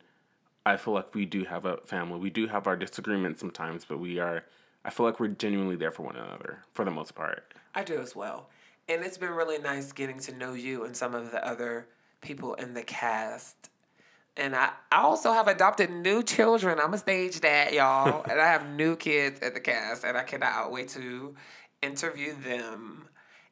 [0.66, 2.20] I feel like we do have a family.
[2.20, 4.46] We do have our disagreements sometimes, but we are.
[4.86, 7.54] I feel like we're genuinely there for one another for the most part.
[7.74, 8.50] I do as well.
[8.90, 11.88] And it's been really nice getting to know you and some of the other
[12.22, 13.70] people in the cast.
[14.36, 16.80] And I, I also have adopted new children.
[16.80, 18.24] I'm a stage dad, y'all.
[18.30, 21.36] and I have new kids in the cast, and I cannot wait to
[21.82, 23.08] interview them.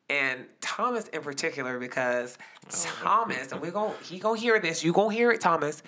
[0.09, 4.91] And Thomas in particular, because oh, Thomas, and we're going he gonna hear this, you
[4.91, 5.83] gonna hear it, Thomas.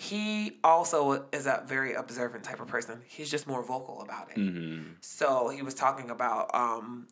[0.00, 3.02] He also is a very observant type of person.
[3.04, 4.84] He's just more vocal about it.
[5.00, 7.08] So he was talking about um,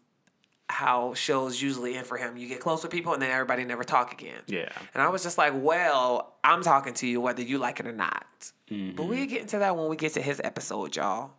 [0.68, 2.36] how shows usually end for him.
[2.36, 4.38] You get close with people and then everybody never talk again.
[4.46, 4.68] Yeah.
[4.94, 7.92] And I was just like, well, I'm talking to you whether you like it or
[7.92, 8.52] not.
[8.68, 11.32] But we get into that when we get to his episode, y'all.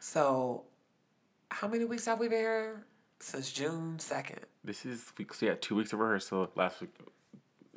[0.00, 0.64] So,
[1.48, 2.84] how many weeks have we been here?
[3.20, 4.38] Since June 2nd.
[4.64, 5.32] This is week.
[5.32, 6.50] So yeah, two weeks of rehearsal.
[6.56, 6.90] Last week.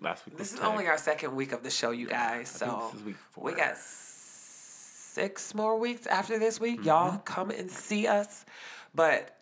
[0.01, 0.37] Last week.
[0.37, 0.67] This is tech.
[0.67, 2.61] only our second week of the show, you guys.
[2.61, 6.79] I So, this is week we got six more weeks after this week.
[6.79, 6.87] Mm-hmm.
[6.87, 8.45] Y'all come and see us.
[8.93, 9.37] But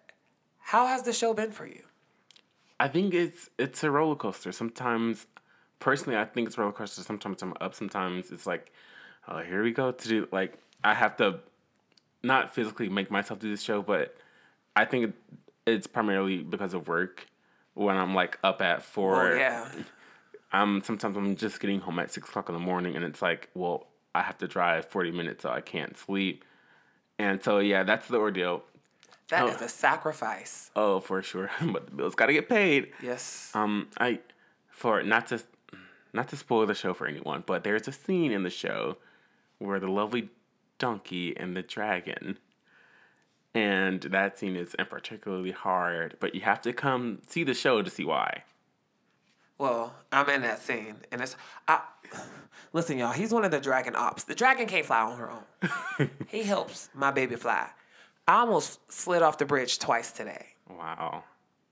[0.59, 1.81] how has the show been for you?
[2.79, 4.51] I think it's it's a roller coaster.
[4.51, 5.25] Sometimes,
[5.79, 7.01] personally, I think it's a roller coaster.
[7.01, 7.73] Sometimes I'm up.
[7.73, 8.71] Sometimes it's like,
[9.27, 10.27] oh, here we go to do.
[10.31, 11.39] Like I have to,
[12.21, 14.15] not physically make myself do this show, but
[14.75, 15.13] I think it,
[15.65, 17.27] it's primarily because of work.
[17.75, 19.67] When I'm like up at oh, four, Oh, yeah.
[20.53, 23.49] I'm sometimes I'm just getting home at six o'clock in the morning, and it's like,
[23.55, 26.45] well, I have to drive forty minutes, so I can't sleep.
[27.19, 28.63] And so yeah, that's the ordeal.
[29.29, 29.47] That Oh.
[29.47, 30.69] is a sacrifice.
[30.75, 32.91] Oh, for sure, but the bills got to get paid.
[33.01, 33.51] Yes.
[33.55, 34.19] Um, I
[34.69, 35.41] for not to
[36.13, 38.97] not to spoil the show for anyone, but there's a scene in the show
[39.57, 40.29] where the lovely
[40.77, 42.37] donkey and the dragon,
[43.55, 46.17] and that scene is particularly hard.
[46.19, 48.43] But you have to come see the show to see why.
[49.63, 51.37] Well, I'm in that scene, and it's
[51.69, 51.79] I.
[52.73, 53.13] Listen, y'all.
[53.13, 54.25] He's one of the dragon ops.
[54.25, 56.09] The dragon can't fly on her own.
[56.27, 57.69] he helps my baby fly.
[58.27, 61.23] I almost slid off the bridge twice today, Wow.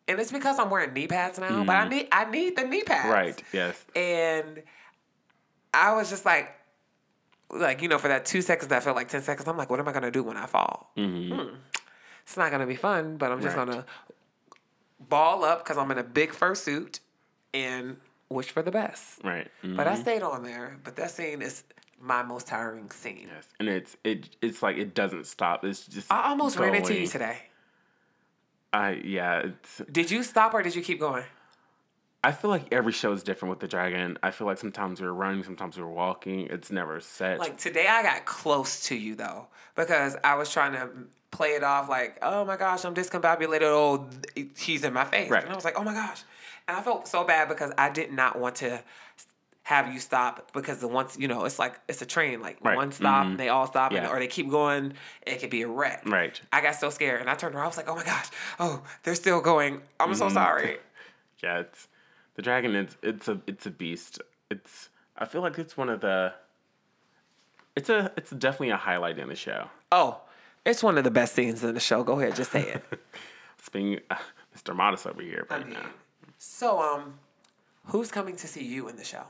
[0.08, 1.66] and it's because I'm wearing knee pads now.
[1.66, 3.10] But I need I need the knee pads.
[3.10, 3.44] Right.
[3.52, 3.84] Yes.
[3.94, 4.64] And
[5.74, 6.50] I was just like,
[7.50, 9.50] like you know, for that two seconds that felt like ten seconds.
[9.50, 10.92] I'm like, what am I gonna do when I fall?
[10.96, 11.34] Hmm.
[12.24, 13.68] It's not gonna be fun, but I'm just Right.
[13.68, 13.86] gonna
[14.98, 17.02] ball up because I'm in a big fursuit
[17.54, 17.98] and
[18.30, 19.20] wish for the best.
[19.24, 19.50] Right.
[19.64, 19.76] Mhm.
[19.78, 20.78] But I stayed on there.
[20.84, 21.64] But that scene is
[22.00, 23.30] my most tiring scene.
[23.34, 23.48] Yes.
[23.60, 25.64] And it's it it's like it doesn't stop.
[25.66, 26.12] It's just.
[26.12, 27.44] I almost ran into you today.
[28.74, 29.40] I yeah.
[29.48, 31.24] It's Did you stop or did you keep going?
[32.24, 34.18] I feel like every show is different with the dragon.
[34.22, 36.42] I feel like sometimes we're running, sometimes we're walking.
[36.52, 37.40] It's never set.
[37.40, 40.90] Like today, I got close to you though because I was trying to
[41.32, 43.64] play it off like, oh my gosh, I'm discombobulated.
[43.64, 44.08] Oh,
[44.56, 45.44] he's in my face, Right.
[45.44, 46.22] and I was like, oh my gosh,
[46.68, 48.84] and I felt so bad because I did not want to
[49.64, 52.76] have you stop because the once you know it's like it's a train like Right.
[52.76, 53.38] one stop Mhm.
[53.38, 54.94] they all stop and, or they keep going
[55.26, 56.42] it could be a wreck Right.
[56.52, 58.26] i got so scared and i turned around i was like oh my gosh
[58.60, 60.18] oh they're still going i'm Mm-hmm.
[60.18, 60.78] so sorry
[61.44, 61.88] yeah, it's
[62.36, 62.76] the dragon.
[62.76, 64.20] It's it's a it's a beast.
[64.50, 66.34] It's I feel like it's one of the.
[67.76, 69.68] It's a it's definitely a highlight in the show.
[69.92, 70.22] oh
[70.66, 72.84] it's one of the best scenes in the show go ahead just say it
[73.60, 74.16] It's being uh,
[74.58, 74.76] Mr.
[74.76, 75.86] Modest over here right now.
[76.44, 77.20] So um
[77.86, 79.26] who's coming to see you in the show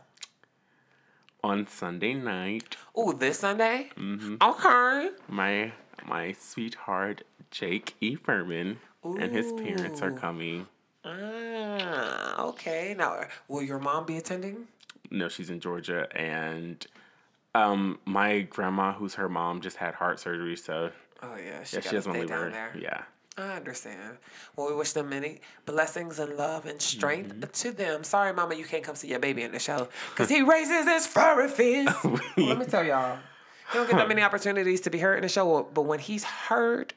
[1.43, 3.89] On Sunday night, Oh, this Sunday?
[3.97, 4.35] Mm-hmm.
[4.41, 5.09] Okay.
[5.27, 5.73] my
[6.07, 8.15] my sweetheart Jake E.
[8.15, 10.67] Furman and his parents are coming.
[11.03, 12.95] Ah, okay.
[12.97, 14.67] Now, will your mom be attending?
[15.09, 16.85] No, she's in Georgia, and
[17.55, 20.91] um, my grandma, who's her mom, just had heart surgery, so
[21.21, 22.49] Oh yeah, she yeah, she doesn't stay leave down her.
[22.51, 22.71] there.
[22.79, 23.01] Yeah,
[23.37, 24.17] I understand.
[24.55, 27.43] Well, we wish them many blessings and love and strength Mm-hmm.
[27.51, 28.03] to them.
[28.03, 31.07] Sorry, Mama, you can't come see your baby in the show because he raises his
[31.07, 31.95] furry fist.
[32.37, 33.17] Let me tell y'all,
[33.71, 36.23] he don't get that many opportunities to be heard in the show, but when he's
[36.25, 36.93] heard,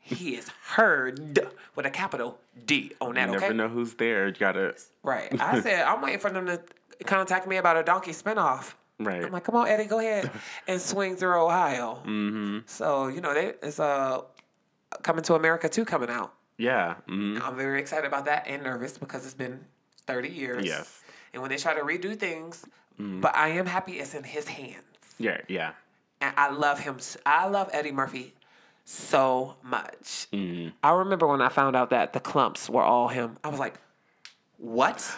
[0.00, 1.38] he is heard
[1.76, 3.28] with a capital D on that.
[3.28, 4.26] you okay, never know who's there.
[4.26, 4.74] You gotta
[5.04, 5.28] right?
[5.40, 6.60] I said I'm waiting for them to
[7.04, 8.74] contact me about a donkey spinoff.
[8.98, 9.22] right.
[9.24, 10.30] I'm like, come on, Eddie, go ahead
[10.66, 12.02] and swing through Ohio.
[12.04, 12.58] Mm-hmm.
[12.66, 14.22] So you know, they, it's uh,
[15.02, 16.34] coming to America too coming out.
[16.56, 17.40] yeah, mhm.
[17.42, 19.60] I'm very excited about that and nervous because it's been
[20.06, 20.64] 30 years.
[20.66, 20.80] Yes.
[20.86, 21.12] Mm-hmm.
[21.34, 22.64] And when they try to redo things,
[22.98, 24.82] but I am happy it's in his hands.
[25.18, 25.72] yeah, yeah.
[26.20, 26.96] And I love him.
[27.24, 28.34] I love Eddie Murphy
[28.84, 30.26] so much.
[30.32, 30.70] Mm-hmm.
[30.82, 33.36] I remember when I found out that the Klumps were all him.
[33.44, 33.74] I was like,
[34.56, 35.16] what?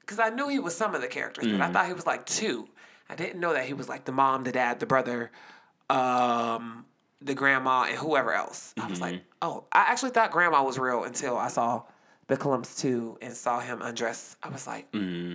[0.00, 1.58] Because I knew he was some of the characters, Mm-hmm.
[1.58, 2.68] but I thought he was like two.
[3.08, 5.30] I didn't know that he was like the mom, the dad, the brother,
[5.88, 6.84] um,
[7.24, 8.72] the grandma, and whoever else.
[8.80, 9.24] I was like, Mm-hmm.
[9.42, 11.82] oh, I actually thought grandma was real until I saw
[12.28, 14.36] the Klumps 2 and saw him undress.
[14.42, 15.32] I was like, Mm-hmm.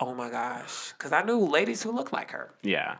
[0.00, 0.92] oh my gosh.
[0.96, 2.54] Because I knew ladies who looked like her.
[2.62, 2.96] Yeah.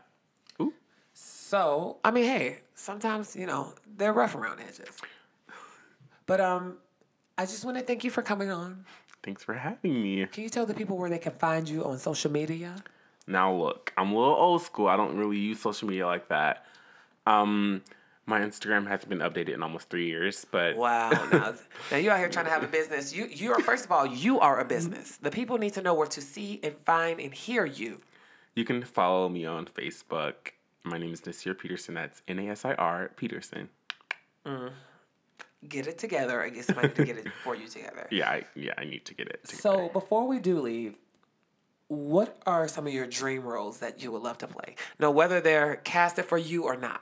[0.61, 0.73] Ooh.
[1.13, 4.89] So, I mean, hey, sometimes, you know, they're rough around edges.
[6.25, 6.77] But um,
[7.37, 8.85] I just want to thank you for coming on.
[9.23, 10.25] Thanks for having me.
[10.27, 12.75] Can you tell the people where they can find you on social media?
[13.27, 14.87] Now look, I'm a little old school.
[14.87, 16.65] I don't really use social media like that.
[17.27, 17.81] Um,
[18.25, 21.09] my Instagram hasn't been updated in almost three years, but Wow.
[21.31, 21.53] Now,
[21.91, 23.13] now you out here trying to have a business.
[23.13, 25.17] You you are first of all, you are a business.
[25.17, 28.01] The people need to know where to see and find and hear you.
[28.55, 30.51] you can follow me on Facebook.
[30.83, 31.93] My name is Nasir Peterson.
[31.95, 33.69] That's N A S I R Peterson.
[35.67, 36.41] Get it together.
[36.41, 38.07] I guess I need to get it for you together.
[38.11, 39.43] Yeah, I, yeah, I need to get it.
[39.43, 39.61] Together.
[39.61, 40.95] So before we do leave,
[41.87, 44.75] what are some of your dream roles that you would love to play?
[44.99, 47.01] Now, whether they're casted for you or not.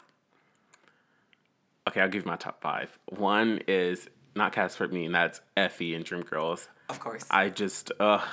[1.88, 2.98] Okay, I'll give you my top five.
[3.08, 6.68] One is not cast for me, and that's Effie in Dreamgirls.
[6.90, 7.26] Of course.
[7.30, 8.28] I just ugh.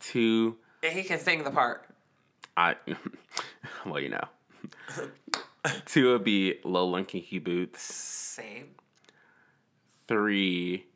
[0.00, 1.86] Two, and he can sing the part.
[2.56, 2.76] I
[3.86, 4.28] well, you know.
[5.86, 7.82] Two would be Low and Kinky Boots.
[7.82, 8.68] Same.
[10.06, 10.86] Three,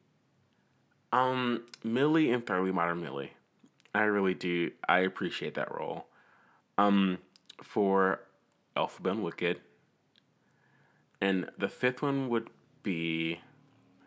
[1.12, 3.33] um, Millie and Thoroughly Modern Millie.
[3.95, 4.70] I really do.
[4.89, 6.07] I appreciate that role.
[6.79, 7.18] Um,
[7.62, 8.20] for
[8.77, 9.61] Elphaba and Wicked.
[11.23, 12.51] And the fifth one would
[12.83, 13.39] be,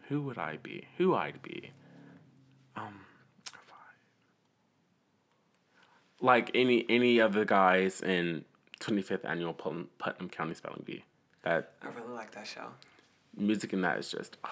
[0.09, 0.85] who would I be?
[0.97, 1.71] Who I'd be?
[2.75, 2.99] Um,
[3.45, 3.95] five.
[6.19, 8.43] Like any any of the guys in
[8.81, 11.05] 25th annual Putnam, Putnam County Spelling Bee.
[11.43, 12.65] That I really like that show.
[13.37, 14.35] music in that is just.
[14.43, 14.49] ugh.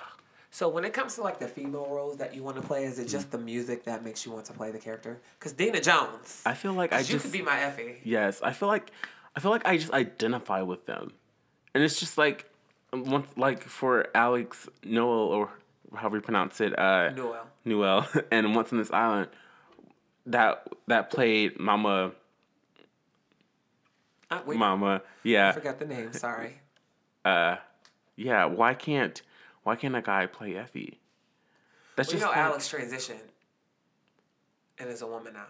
[0.50, 2.98] So when it comes to like the female roles that you want to play, is
[2.98, 5.20] it just the music that makes you want to play the character?
[5.38, 7.98] Because Deena Jones, I feel like I you just could be my Effie.
[8.06, 8.40] yes.
[8.42, 8.90] I feel like
[9.36, 11.12] I feel like I just identify with them,
[11.74, 12.50] and it's just like
[12.94, 15.50] once like for Alex Noel or
[15.96, 17.48] however you pronounce it, uh, Noel.
[17.66, 19.30] Noel, and Once on This Island,
[20.26, 22.12] that that played Mama
[24.30, 25.02] Uh, wait, Mama.
[25.24, 25.50] Yeah.
[25.50, 26.14] I forgot the name.
[26.14, 26.60] Sorry.
[27.26, 27.56] Uh,
[28.18, 28.44] yeah.
[28.44, 29.22] Why can't
[29.64, 31.00] why can't a guy play Effie?
[31.96, 33.30] That's Well, you just know like- Alex transitioned
[34.78, 35.46] and is a woman now.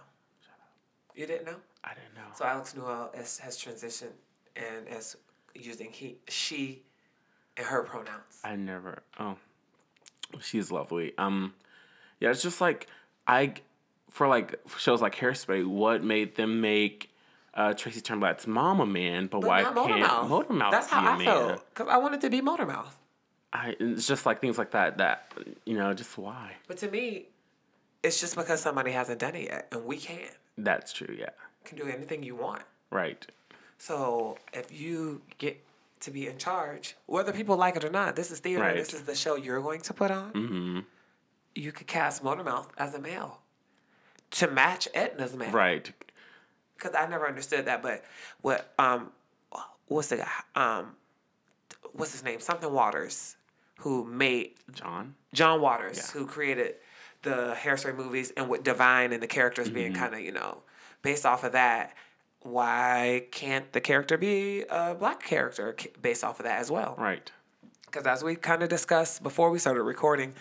[1.16, 1.56] You didn't know?
[1.84, 2.30] I didn't know.
[2.36, 4.14] So Alex Newell is, has transitioned
[4.56, 5.18] and is
[5.56, 6.84] using he, she,
[7.58, 8.39] her pronouns.
[8.43, 9.04] I never.
[9.20, 9.38] Oh,
[10.41, 11.14] she's lovely.
[11.18, 11.54] Um,
[12.20, 12.88] yeah, it's just like
[13.28, 13.54] I
[14.10, 15.66] for like shows like Hairspray.
[15.66, 17.10] What made them make
[17.54, 20.47] uh, Tracy Turnblad's mom a man, but, But why can't Motormouth.
[20.47, 21.26] Motormouth That's how I man?
[21.26, 21.66] felt.
[21.74, 22.93] Because I wanted to be Motormouth.
[23.51, 24.97] I, it's just like things like that.
[24.97, 25.32] That
[25.66, 26.54] you know, just why?
[26.68, 27.28] But to me,
[28.01, 30.20] it's just because somebody hasn't done it yet, and we can.
[30.58, 31.16] That's true.
[31.18, 31.30] Yeah.
[31.64, 32.64] Can do anything you want.
[32.89, 33.26] Right.
[33.78, 35.64] So if you get
[36.04, 38.62] to be in charge, whether people like it or not, this is theater.
[38.62, 38.76] Right.
[38.76, 40.34] This is the show you're going to put on.
[40.34, 40.80] Mm-hmm.
[41.56, 43.39] You could cast Motormouth as a male
[44.32, 45.51] to match Edna's male.
[45.51, 45.91] Right.
[46.78, 47.82] Because I never understood that.
[47.84, 48.04] But
[48.41, 49.12] what um,
[49.88, 50.95] what's the guy um,
[51.93, 52.39] what's his name?
[52.39, 53.36] Something Waters,
[53.80, 55.16] who made John.
[55.34, 56.20] John Waters, Yeah.
[56.20, 56.76] who created
[57.22, 59.76] the Hairspray movies, and with Divine and the characters Mm-hmm.
[59.76, 60.64] being kind of you know
[61.01, 61.93] based off of that.
[62.44, 66.96] Why can't the character be a black character based off of that as well?
[66.98, 67.32] Right.
[67.86, 70.34] Because as we kind of discussed before we started recording,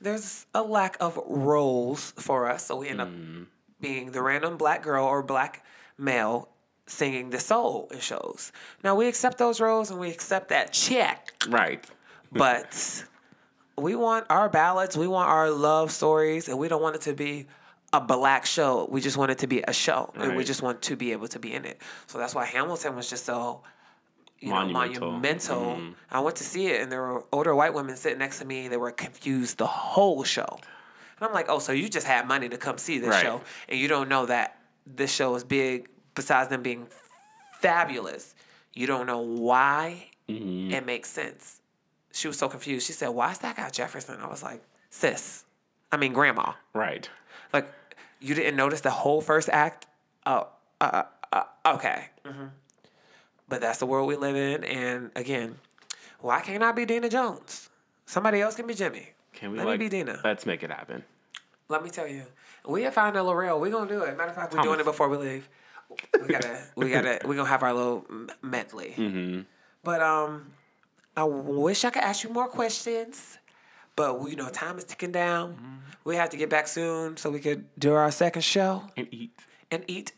[0.00, 3.46] there's a lack of roles for us, so we end up mm.
[3.80, 5.64] being the random black girl or black
[5.98, 6.48] male
[6.86, 8.52] singing the soul in shows.
[8.84, 11.32] Now we accept those roles and we accept that check.
[11.48, 11.84] Right.
[12.32, 13.04] but
[13.76, 17.12] we want our ballads, we want our love stories, and we don't want it to
[17.12, 17.46] be
[17.92, 18.86] a black show.
[18.90, 21.28] We just want it to be a show, and we just want to be able
[21.28, 21.80] to be in it.
[22.06, 23.62] So that's why Hamilton was just so
[24.40, 25.10] you know, Monumental.
[25.12, 25.60] monumental.
[25.60, 25.92] Mm-hmm.
[26.10, 28.68] I went to see it, and there were older white women sitting next to me.
[28.68, 30.46] They were confused the whole show.
[31.18, 33.22] And I'm like, oh, so you just had money to come see this Right.
[33.22, 35.88] show, and you don't know that this show is big.
[36.14, 36.86] Besides them being
[37.60, 38.34] fabulous,
[38.74, 40.72] you don't know why mm-hmm.
[40.72, 41.60] it makes sense.
[42.12, 42.86] She was so confused.
[42.86, 45.44] She said, "Why is that guy Jefferson?" I was like, "Sis,
[45.92, 46.52] I mean grandma.
[46.72, 47.08] Right.
[47.52, 47.68] Like,
[48.20, 49.86] you didn't notice the whole first act?
[50.24, 50.48] Oh,
[50.80, 52.06] uh, uh, okay.
[52.24, 52.46] hmm
[53.48, 55.56] But that's the world we live in, and again,
[56.20, 57.68] why can't I be Deena Jones?
[58.06, 59.10] Somebody else can be Jimmy.
[59.32, 60.20] Can we Let like me be Deena.
[60.24, 61.04] let's make it happen.
[61.68, 62.22] Let me tell you,
[62.66, 63.60] we have found a Laurel.
[63.60, 64.16] We're gonna do it.
[64.16, 65.48] Matter of fact, we're doing it before we leave.
[66.20, 68.06] We gotta, we gotta, we're gonna have our little
[68.42, 68.94] medley.
[68.96, 69.40] Mm-hmm.
[69.82, 70.52] But um,
[71.16, 73.38] I wish I could ask you more questions,
[73.96, 75.54] but we, you know, time is ticking down.
[75.54, 75.74] Mm-hmm.
[76.04, 79.32] We have to get back soon so we could do our second show And eat.
[79.70, 80.12] and eat.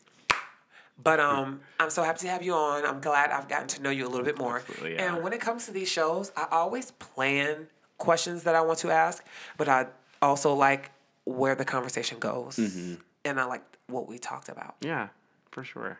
[1.01, 2.85] But um, I'm so happy to have you on.
[2.85, 4.61] I'm glad I've gotten to know you a little bit more.
[4.83, 5.15] Yeah.
[5.15, 7.67] And when it comes to these shows, I always plan
[7.97, 9.23] questions that I want to ask,
[9.57, 9.87] but I
[10.21, 10.91] also like
[11.23, 12.95] where the conversation goes, Mm-hmm.
[13.25, 14.75] and I like what we talked about.
[14.81, 15.07] Yeah,
[15.51, 15.99] for sure.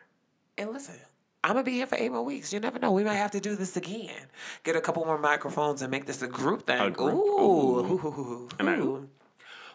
[0.58, 0.96] And listen,
[1.42, 2.52] I'm gonna be here for eight more weeks.
[2.52, 2.92] You never know.
[2.92, 4.26] We might have to do this again.
[4.62, 6.92] Get a couple more microphones and make this a group thing.
[6.92, 7.14] group?
[7.14, 7.78] Ooh.
[7.80, 8.48] Ooh.
[8.62, 9.08] Ooh.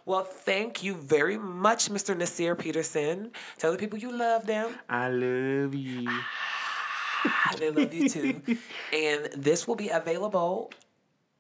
[0.06, 2.16] Well, thank you very much, Mr.
[2.16, 3.32] Nasir Peterson.
[3.58, 4.76] Tell the people you love them.
[4.88, 6.08] I love you.
[6.08, 8.40] Ah, they love you too.
[8.94, 10.72] and this will be available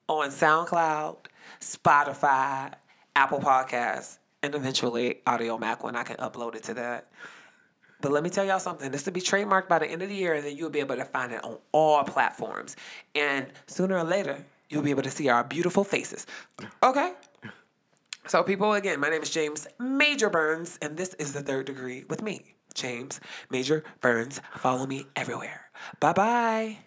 [0.09, 1.17] on SoundCloud,
[1.61, 2.73] Spotify,
[3.15, 7.07] Apple Podcasts, and eventually Audiomack when I can upload it to that.
[8.01, 8.91] But let me tell y'all something.
[8.91, 10.95] This will be trademarked by the end of the year, and then you'll be able
[10.95, 12.75] to find it on all platforms.
[13.13, 16.25] And sooner or later, you'll be able to see our beautiful faces.
[16.83, 17.13] Okay?
[18.27, 22.05] So, people, again, my name is James Major Burns, and this is the third degree
[22.09, 23.19] with me, James
[23.49, 24.41] Major Burns.
[24.57, 25.69] Follow me everywhere.
[25.99, 26.77] Bye bye.